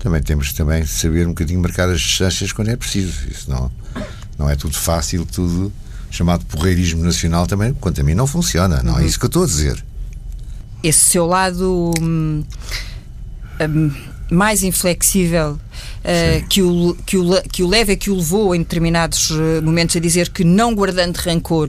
[0.00, 3.28] também temos também de saber um bocadinho marcar as distâncias quando é preciso.
[3.30, 3.70] Isso não,
[4.36, 5.72] não é tudo fácil, tudo
[6.10, 8.82] chamado porreirismo nacional também, quanto a mim, não funciona.
[8.82, 9.02] Não é uhum.
[9.02, 9.84] é isso que eu estou a dizer.
[10.82, 11.92] Esse seu lado.
[12.00, 12.42] Hum,
[13.60, 18.54] hum mais inflexível uh, que, o, que, o, que o leva e que o levou
[18.54, 21.68] em determinados eh, momentos a dizer que não guardando rancor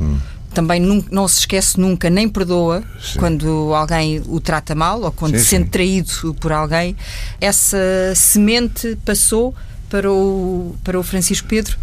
[0.00, 0.18] hum.
[0.52, 3.18] também não, não se esquece nunca nem perdoa sim.
[3.18, 5.70] quando alguém o trata mal ou quando sim, se sente sim.
[5.70, 6.96] traído por alguém
[7.40, 7.78] essa
[8.16, 9.54] semente passou
[9.88, 11.76] para o, para o Francisco Pedro?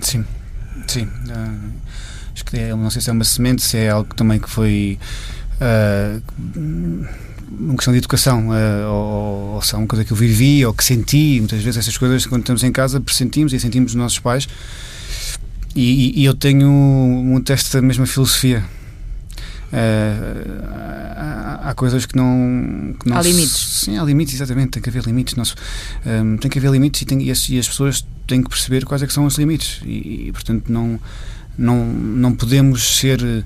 [0.00, 0.24] Sim,
[0.86, 1.70] sim uh,
[2.32, 4.98] acho que é, não sei se é uma semente se é algo também que foi
[5.60, 6.22] uh,
[7.50, 10.74] uma questão de educação, uh, ou, ou se é uma coisa que eu vivi ou
[10.74, 14.18] que senti, muitas vezes essas coisas quando estamos em casa pressentimos e sentimos os nossos
[14.18, 14.48] pais.
[15.74, 18.64] E, e eu tenho muito esta mesma filosofia.
[19.66, 20.62] Uh,
[21.16, 24.88] há, há, coisas que não, que não há limites sim há limites exatamente tem que
[24.88, 25.56] haver limites Nosso,
[26.06, 28.48] um, ehm, tem que haver limites e, tem, e, as, e, as, pessoas têm que
[28.48, 31.00] perceber quais é que são os limites e, e portanto não
[31.58, 33.44] não não podemos ser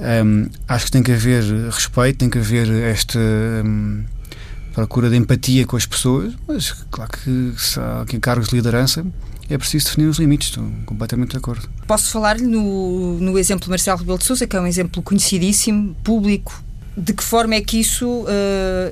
[0.00, 4.04] um, acho que tem que haver respeito, tem que haver esta um,
[4.72, 9.04] procura de empatia com as pessoas, mas claro que se há aqui cargos de liderança
[9.50, 11.68] é preciso definir os limites, estou completamente de acordo.
[11.86, 16.62] Posso falar-lhe no, no exemplo Marcelo Rebelo de Sousa, que é um exemplo conhecidíssimo, público,
[16.96, 18.26] de que forma é que isso uh,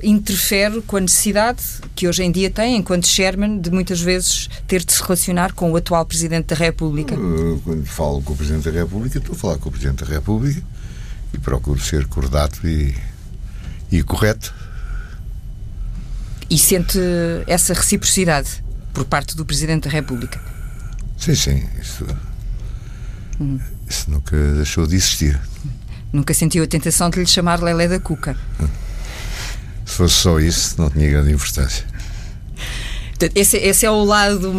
[0.01, 1.61] interfere com a necessidade
[1.93, 5.71] que hoje em dia tem, enquanto Sherman, de muitas vezes ter de se relacionar com
[5.71, 7.15] o atual Presidente da República?
[7.15, 10.09] Uh, quando falo com o Presidente da República, estou a falar com o Presidente da
[10.09, 10.63] República
[11.37, 12.95] e procuro ser cordato e,
[13.91, 14.53] e correto.
[16.49, 16.99] E sente
[17.45, 18.63] essa reciprocidade
[18.93, 20.39] por parte do Presidente da República?
[21.17, 21.69] Sim, sim.
[21.79, 22.05] Isso,
[23.39, 23.59] hum.
[23.87, 25.39] isso nunca deixou de existir.
[26.11, 28.35] Nunca sentiu a tentação de lhe chamar Lelé da Cuca?
[29.85, 31.85] Se fosse só isso, não tinha grande importância.
[33.35, 34.53] Esse, esse é o lado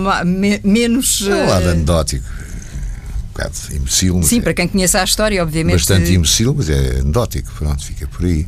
[0.64, 1.22] menos.
[1.26, 2.26] É o lado eh, anedótico
[3.39, 4.22] bocado imbecil.
[4.22, 5.76] Sim, é, para quem conhece a história, obviamente.
[5.76, 8.47] Bastante imbecil, mas é anedótico, pronto, fica por aí.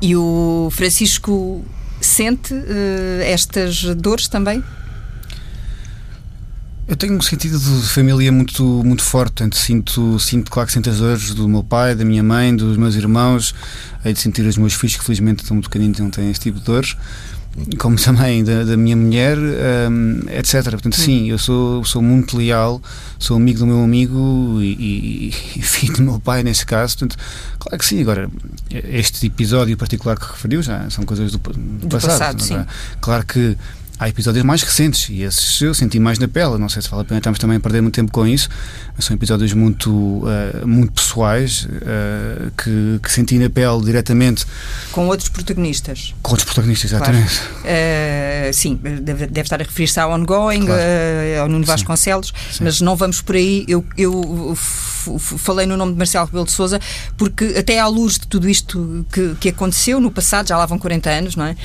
[0.00, 1.64] E o Francisco
[2.00, 4.62] sente uh, estas dores também?
[6.88, 10.90] Eu tenho um sentido de família muito, muito forte, portanto, sinto, sinto, claro que sinto
[10.90, 13.54] as dores do meu pai, da minha mãe, dos meus irmãos,
[14.04, 16.40] hei de sentir os meus filhos, que felizmente estão muito pequeninos e não têm esse
[16.40, 16.96] tipo de dores,
[17.78, 20.62] como também da, da minha mulher, um, etc.
[20.70, 22.80] Portanto, sim, eu sou, sou muito leal,
[23.18, 26.96] sou amigo do meu amigo e, e, e filho do meu pai, nesse caso.
[26.98, 27.16] Portanto,
[27.58, 28.00] claro que sim.
[28.00, 28.30] Agora,
[28.70, 32.38] este episódio particular que referiu já são coisas do, do, do passado.
[32.38, 32.66] passado é?
[33.00, 33.56] Claro que
[34.00, 36.56] há episódios mais recentes e esses eu senti mais na pele.
[36.56, 38.48] Não sei se vale a pena estamos também a perder muito tempo com isso,
[38.96, 44.46] mas são episódios muito, uh, muito pessoais uh, que, que, senti na pele diretamente.
[44.90, 46.14] Com outros protagonistas.
[46.22, 47.38] Com outros protagonistas, exatamente.
[47.38, 48.48] Claro.
[48.48, 50.82] Uh, sim, deve, deve, estar a referir-se ao ongoing, claro.
[51.42, 52.64] ao Nuno Vasconcelos, sim.
[52.64, 53.66] mas não vamos por aí.
[53.68, 56.78] Eu, eu falei no nome de Marcelo Rebelo de Souza
[57.16, 60.78] porque até à luz de tudo isto que, que aconteceu no passado, já lá vão
[60.78, 61.56] 40 anos, não é?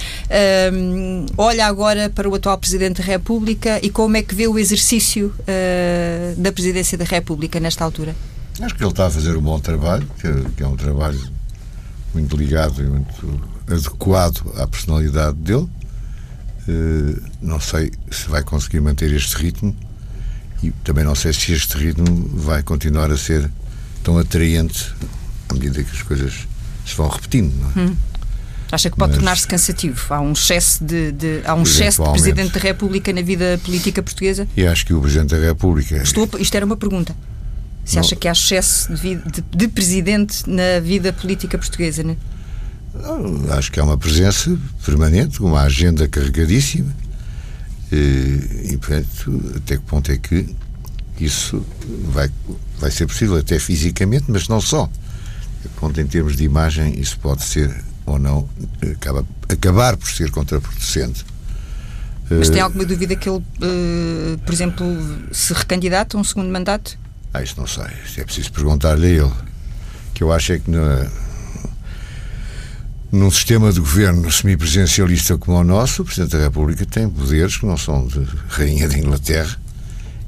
[1.37, 4.57] olha agora para para o atual Presidente da República e como é que vê o
[4.57, 8.15] exercício uh, da Presidência da República nesta altura?
[8.59, 11.21] Acho que ele está a fazer um bom trabalho, que, que é um trabalho
[12.13, 15.69] muito ligado e muito adequado à personalidade dele.
[16.67, 19.75] Uh, não sei se vai conseguir manter este ritmo
[20.63, 23.51] e também não sei se este ritmo vai continuar a ser
[24.03, 24.95] tão atraente
[25.49, 26.47] à medida que as coisas
[26.85, 27.53] se vão repetindo.
[27.53, 27.85] Não é?
[27.85, 27.95] Hum.
[28.71, 30.13] Acha que pode Mas, tornar-se cansativo?
[30.13, 34.01] Há um excesso de, de há um excesso de Presidente da República na vida política
[34.01, 34.47] portuguesa?
[34.57, 35.97] E acho que o Presidente da República.
[35.97, 37.15] Estou, isto era uma pergunta.
[37.83, 38.01] Se não.
[38.01, 42.03] acha que há excesso de, de, de, Presidente na vida política portuguesa?
[42.03, 42.17] Não?
[43.51, 46.95] Acho que há uma presença permanente, uma agenda carregadíssima.
[47.91, 50.55] E, e, portanto, até que ponto é que
[51.19, 51.63] isso
[52.09, 52.29] vai,
[52.79, 54.89] vai ser possível, até fisicamente, mas não só.
[55.59, 58.47] Até que ponto, em termos de imagem, isso pode ser ou não,
[58.91, 61.25] acaba, acabar por ser contraproducente.
[62.29, 64.85] Mas tem eh, alguma dúvida que ele, uh, por exemplo,
[65.31, 66.97] se recandidata a um segundo mandato?
[67.33, 67.85] Ah, isso não sei.
[68.05, 69.33] Isso é preciso perguntar-lhe a ele.
[70.13, 71.07] que eu acho é que na,
[73.11, 77.65] num sistema de governo semipresidencialista como o nosso, o Presidente da República tem poderes que
[77.65, 79.57] não são de Rainha de Inglaterra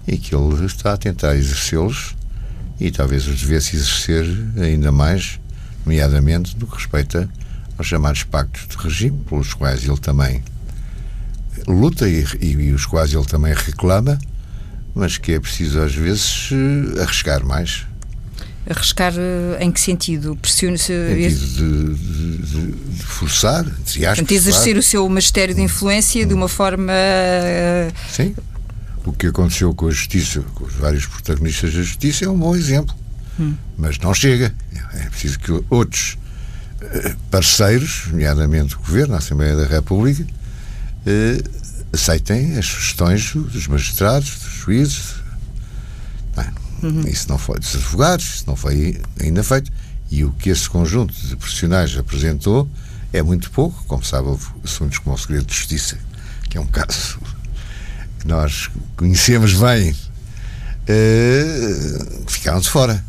[0.07, 2.15] e que ele está a tentar exercê-los
[2.79, 4.25] e talvez os devesse exercer
[4.61, 5.39] ainda mais,
[5.85, 7.29] nomeadamente no que respeita
[7.77, 10.43] aos chamados pactos de regime, pelos quais ele também
[11.67, 14.17] luta e, e, e, os quais ele também reclama,
[14.93, 17.85] mas que é preciso às vezes eh, arriscar mais.
[18.69, 20.35] Arriscar eh, em que sentido?
[20.35, 20.91] Pressione-se.
[20.91, 26.27] De, de, de, de, forçar, Portanto, exercer o seu magistério de influência hum.
[26.27, 26.91] de uma forma.
[26.91, 28.35] Eh, Sim.
[29.05, 32.55] O que aconteceu com a justiça, com os vários protagonistas da justiça, é um bom
[32.55, 32.93] exemplo.
[33.39, 33.53] Hum.
[33.77, 34.53] Mas não chega.
[34.93, 36.17] É preciso que outros
[37.31, 40.25] parceiros, nomeadamente o Governo, a Assembleia da República,
[41.05, 41.41] eh,
[41.91, 45.15] aceitem as sugestões dos magistrados, dos juízes.
[46.35, 46.47] Bem,
[46.83, 47.07] uhum.
[47.07, 49.71] Isso não foi dos advogados, isso não foi ainda feito.
[50.09, 52.69] E o que esse conjunto de profissionais apresentou
[53.11, 53.83] é muito pouco.
[53.85, 55.97] Como sabe, houve assuntos como o segredo de justiça,
[56.49, 57.19] que é um caso
[58.19, 59.95] que nós conhecemos bem, uh,
[62.27, 63.03] ficaram de fora.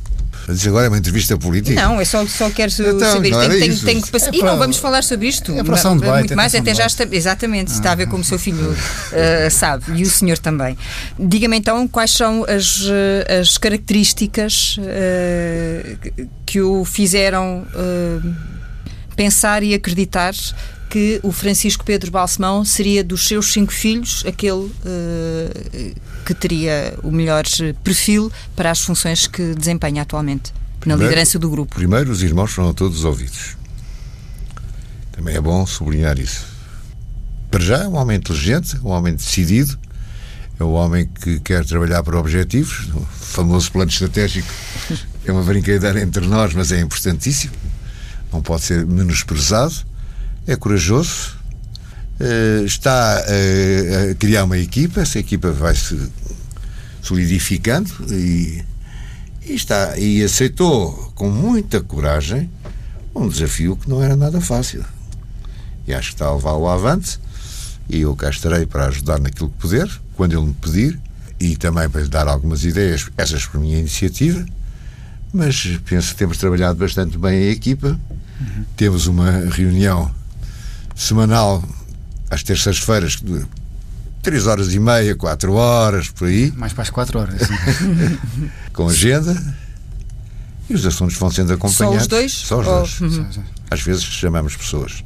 [0.48, 1.78] Mas agora é uma entrevista política.
[1.78, 3.36] Não, eu só, só quero então, saber.
[3.36, 4.32] Tem, tem, tem, que passar.
[4.32, 5.52] É e não vamos falar sobre isto.
[5.52, 7.06] É para um debate, muito mais, até já está.
[7.10, 7.74] Exatamente, ah.
[7.74, 10.76] está a ver como o seu filho uh, sabe, e o senhor também.
[11.18, 18.57] Diga-me então quais são as, eh, as características uh, que o fizeram uh,
[19.18, 20.32] pensar e acreditar
[20.88, 25.94] que o Francisco Pedro Balsemão seria dos seus cinco filhos aquele uh,
[26.24, 27.42] que teria o melhor
[27.82, 31.74] perfil para as funções que desempenha atualmente na primeiro, liderança do grupo.
[31.74, 33.56] Primeiro, os irmãos foram todos ouvidos.
[35.10, 36.46] Também é bom sublinhar isso.
[37.50, 39.76] Para já, é um homem inteligente, um homem decidido,
[40.60, 42.88] é um homem que quer trabalhar para objetivos.
[42.94, 44.48] O famoso plano estratégico
[45.26, 47.52] é uma brincadeira entre nós, mas é importantíssimo.
[48.32, 49.88] Não pode ser menosprezado
[50.48, 51.36] é corajoso,
[52.18, 56.10] uh, está uh, a criar uma equipa, essa equipa vai se
[57.02, 58.64] solidificando e,
[59.44, 62.50] e, está, e aceitou com muita coragem
[63.14, 64.82] um desafio que não era nada fácil.
[65.86, 67.20] E acho que está a levá-lo avante
[67.88, 70.98] e eu cá estarei para ajudar naquilo que puder, quando ele me pedir,
[71.38, 74.46] e também para lhe dar algumas ideias, essas por minha iniciativa,
[75.32, 77.98] mas penso que temos trabalhado bastante bem a equipa.
[78.40, 78.64] Uhum.
[78.76, 80.10] Temos uma reunião
[80.94, 81.62] semanal
[82.30, 83.48] às terças-feiras, que dura
[84.22, 86.52] 3 horas e meia, 4 horas, por aí.
[86.56, 87.40] Mais para as 4 horas.
[88.72, 89.56] com agenda.
[90.68, 91.98] E os assuntos vão sendo acompanhados.
[91.98, 92.32] Só os dois?
[92.32, 93.00] Só os dois.
[93.00, 93.44] Uhum.
[93.70, 95.04] Às vezes chamamos pessoas.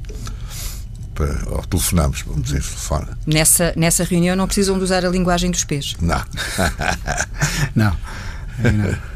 [1.15, 3.07] Para, ou telefonamos, vamos dizer, telefone.
[3.27, 5.95] Nessa, nessa reunião não precisam de usar a linguagem dos pés?
[6.01, 6.25] Não.
[7.77, 7.97] não.
[8.59, 9.12] não.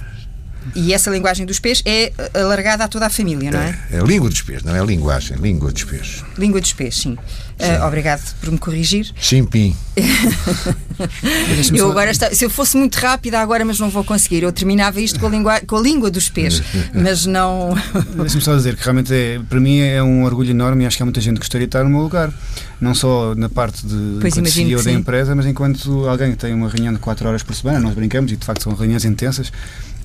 [0.74, 3.78] E essa linguagem dos pés é alargada a toda a família, não é?
[3.90, 6.24] É, é língua dos pés, não é linguagem, língua dos pés.
[6.38, 7.16] Língua dos pés, sim.
[7.58, 7.64] sim.
[7.64, 9.10] Uh, obrigado por me corrigir.
[9.16, 9.74] Chimpim.
[11.74, 14.42] eu agora está, se eu fosse muito rápida agora, mas não vou conseguir.
[14.42, 16.62] Eu terminava isto com a língua, com a língua dos pés,
[16.92, 17.74] mas não.
[18.16, 21.02] Deixa-me só dizer que realmente é, para mim é um orgulho enorme e acho que
[21.02, 22.32] há muita gente que gostaria de estar no meu lugar.
[22.78, 26.68] Não só na parte de pois CEO da empresa, mas enquanto alguém que tem uma
[26.68, 29.50] reunião de 4 horas por semana, nós brincamos e de facto são reuniões intensas.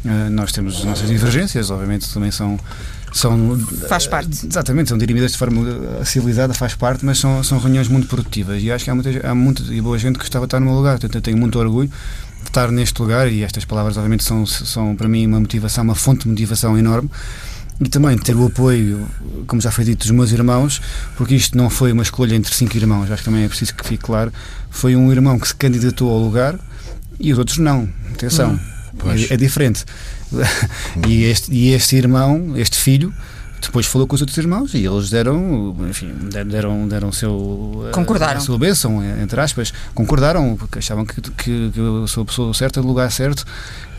[0.04, 2.60] Uh, nós temos as nossas divergências, obviamente também são.
[3.14, 4.47] são faz parte.
[4.47, 5.64] Exatamente, são dirimidas de forma
[6.04, 9.36] civilizada, faz parte, mas são, são reuniões muito produtivas e acho que há muita, há
[9.36, 10.93] muita e boa gente que estava a estar no meu lugar.
[10.93, 11.89] Portanto, eu tenho muito orgulho
[12.41, 15.95] de estar neste lugar e estas palavras, obviamente, são, são para mim uma motivação, uma
[15.95, 17.10] fonte de motivação enorme
[17.80, 19.08] e também ter o apoio,
[19.47, 20.80] como já foi dito, dos meus irmãos,
[21.18, 23.88] porque isto não foi uma escolha entre cinco irmãos, acho que também é preciso que
[23.88, 24.32] fique claro.
[24.70, 26.60] Foi um irmão que se candidatou ao lugar
[27.20, 27.89] e os outros não.
[28.14, 28.54] Atenção.
[28.54, 28.81] Hum.
[29.06, 29.84] É, é, diferente.
[31.08, 33.14] e, este, e este irmão, este filho,
[33.62, 36.12] depois falou com os outros irmãos e eles deram, enfim,
[36.45, 38.38] deram, deram seu, concordaram.
[38.38, 42.53] a sua bênção, entre aspas, concordaram, porque achavam que, que, que eu sou a pessoa
[42.53, 43.45] certa, no lugar certo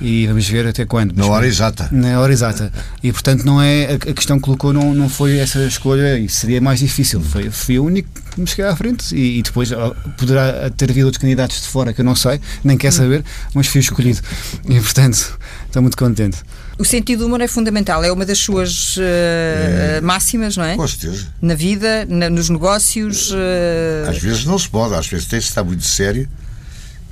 [0.01, 1.15] e vamos ver até quando.
[1.15, 1.89] Na hora exata.
[1.93, 2.73] Na hora exata.
[3.03, 6.61] E portanto não é, a, questão que colocou não, não foi essa escolha e seria
[6.61, 7.21] mais difícil.
[7.21, 9.71] Foi, fui o único que me cheguei à frente e, e, depois
[10.17, 13.69] poderá ter havido outros candidatos de fora que eu não sei, nem quer saber, mas
[13.69, 14.21] fui escolhido.
[14.69, 16.39] E portanto estou muito contente.
[16.79, 20.01] O sentido do humor é fundamental, é uma das suas uh, é.
[20.01, 20.77] máximas, não é?
[20.77, 21.27] Com certeza.
[21.41, 23.31] Na vida, na, nos negócios.
[23.31, 24.09] Uh...
[24.09, 26.29] Às vezes não se pode, às vezes tem-se estar muito sério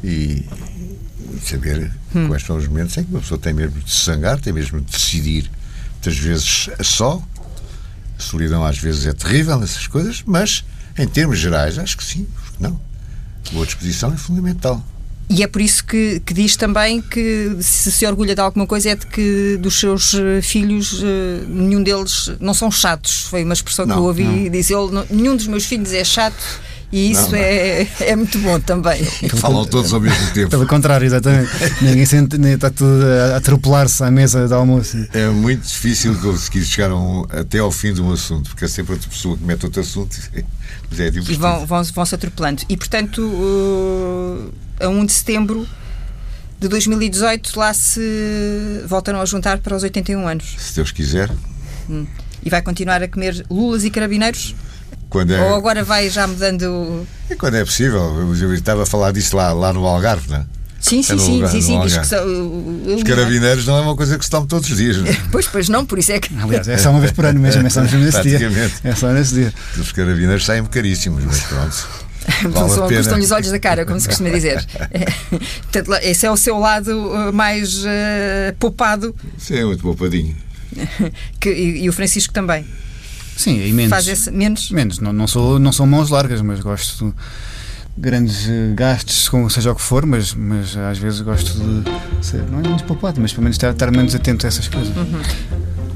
[0.02, 0.44] e,
[1.34, 2.28] e saber hum.
[2.28, 4.80] quais são os momentos em que uma pessoa tem mesmo de se sangar, tem mesmo
[4.80, 5.50] de decidir,
[5.92, 7.22] muitas vezes só.
[8.18, 10.64] A solidão às vezes é terrível nessas coisas, mas
[10.98, 12.80] em termos gerais, acho que sim, porque não.
[13.52, 14.84] Boa disposição é fundamental.
[15.30, 18.90] E é por isso que, que, diz também que se se orgulha de alguma coisa
[18.90, 23.26] é de que dos seus eh, filhos eh, nenhum deles não são chatos.
[23.30, 24.76] Foi uma expressão não, que eu ouvi dizer:
[25.08, 26.42] nenhum dos meus filhos é chato.
[26.92, 27.38] E isso não, não.
[27.38, 29.04] É, é muito bom também.
[29.36, 30.50] Falam todos ao mesmo tempo.
[30.50, 31.48] Pelo contrário, exatamente.
[31.80, 34.96] Ninguém sente, nem está tudo a atropelar-se à mesa de almoço.
[35.14, 38.94] É muito difícil conseguir chegar um, até ao fim de um assunto, porque é sempre
[38.94, 40.16] outra pessoa que mete outro assunto.
[40.90, 42.62] Mas é e vão, vão, vão se atropelando.
[42.68, 43.22] E portanto.
[43.22, 45.66] Uh a 1 de setembro
[46.58, 50.56] de 2018 lá se voltaram a juntar para os 81 anos.
[50.58, 51.30] Se Deus quiser.
[51.88, 52.06] Hum.
[52.42, 54.54] E vai continuar a comer lulas e carabineiros?
[55.08, 55.40] Quando é...
[55.40, 57.06] Ou agora vai já mudando.
[57.28, 58.34] É quando é possível.
[58.40, 60.44] Eu estava a falar disso lá, lá no Algarve, não é?
[60.80, 62.24] Sim, sim, é sim, sim, sim, diz que são,
[62.96, 64.96] Os carabineiros não é uma coisa que se toma todos os dias.
[64.96, 65.06] Não?
[65.06, 65.16] É?
[65.30, 66.34] Pois, pois não, por isso é que.
[66.42, 68.50] Aliás, é só uma vez por ano mesmo, é só nesse dia.
[68.82, 69.54] É só nesse dia.
[69.78, 72.09] Os carabineiros saem caríssimos, mas pronto.
[72.50, 74.64] Vale Custam-lhe os olhos da cara, como se costuma dizer.
[75.72, 79.14] Portanto, esse é o seu lado uh, mais uh, poupado.
[79.38, 80.36] Sim, é muito poupadinho.
[81.40, 82.64] que, e, e, o Francisco também.
[83.36, 83.90] Sim, e menos.
[83.90, 84.70] Faz esse, menos?
[84.70, 84.98] Menos.
[84.98, 87.14] Não, não, sou, não são mãos largas, mas gosto de
[87.96, 92.42] grandes uh, gastos, com seja o que for, mas, mas às vezes gosto de ser,
[92.50, 94.94] não é muito poupado, mas pelo menos estar, estar menos atento a essas coisas.
[94.96, 95.20] Uhum.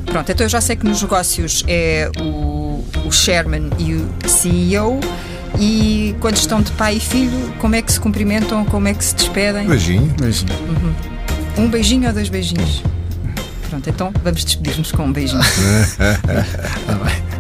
[0.06, 5.00] Pronto, então eu já sei que nos negócios é o, o chairman e o CEO.
[5.58, 9.04] E quando estão de pai e filho, como é que se cumprimentam, como é que
[9.04, 9.66] se despedem?
[9.66, 10.12] Beijinho.
[10.18, 10.52] Beijinho.
[10.68, 11.64] Uhum.
[11.64, 12.82] Um beijinho ou dois beijinhos?
[13.68, 15.42] Pronto, então vamos despedir-nos com um beijinho.
[16.86, 17.33] tá bem.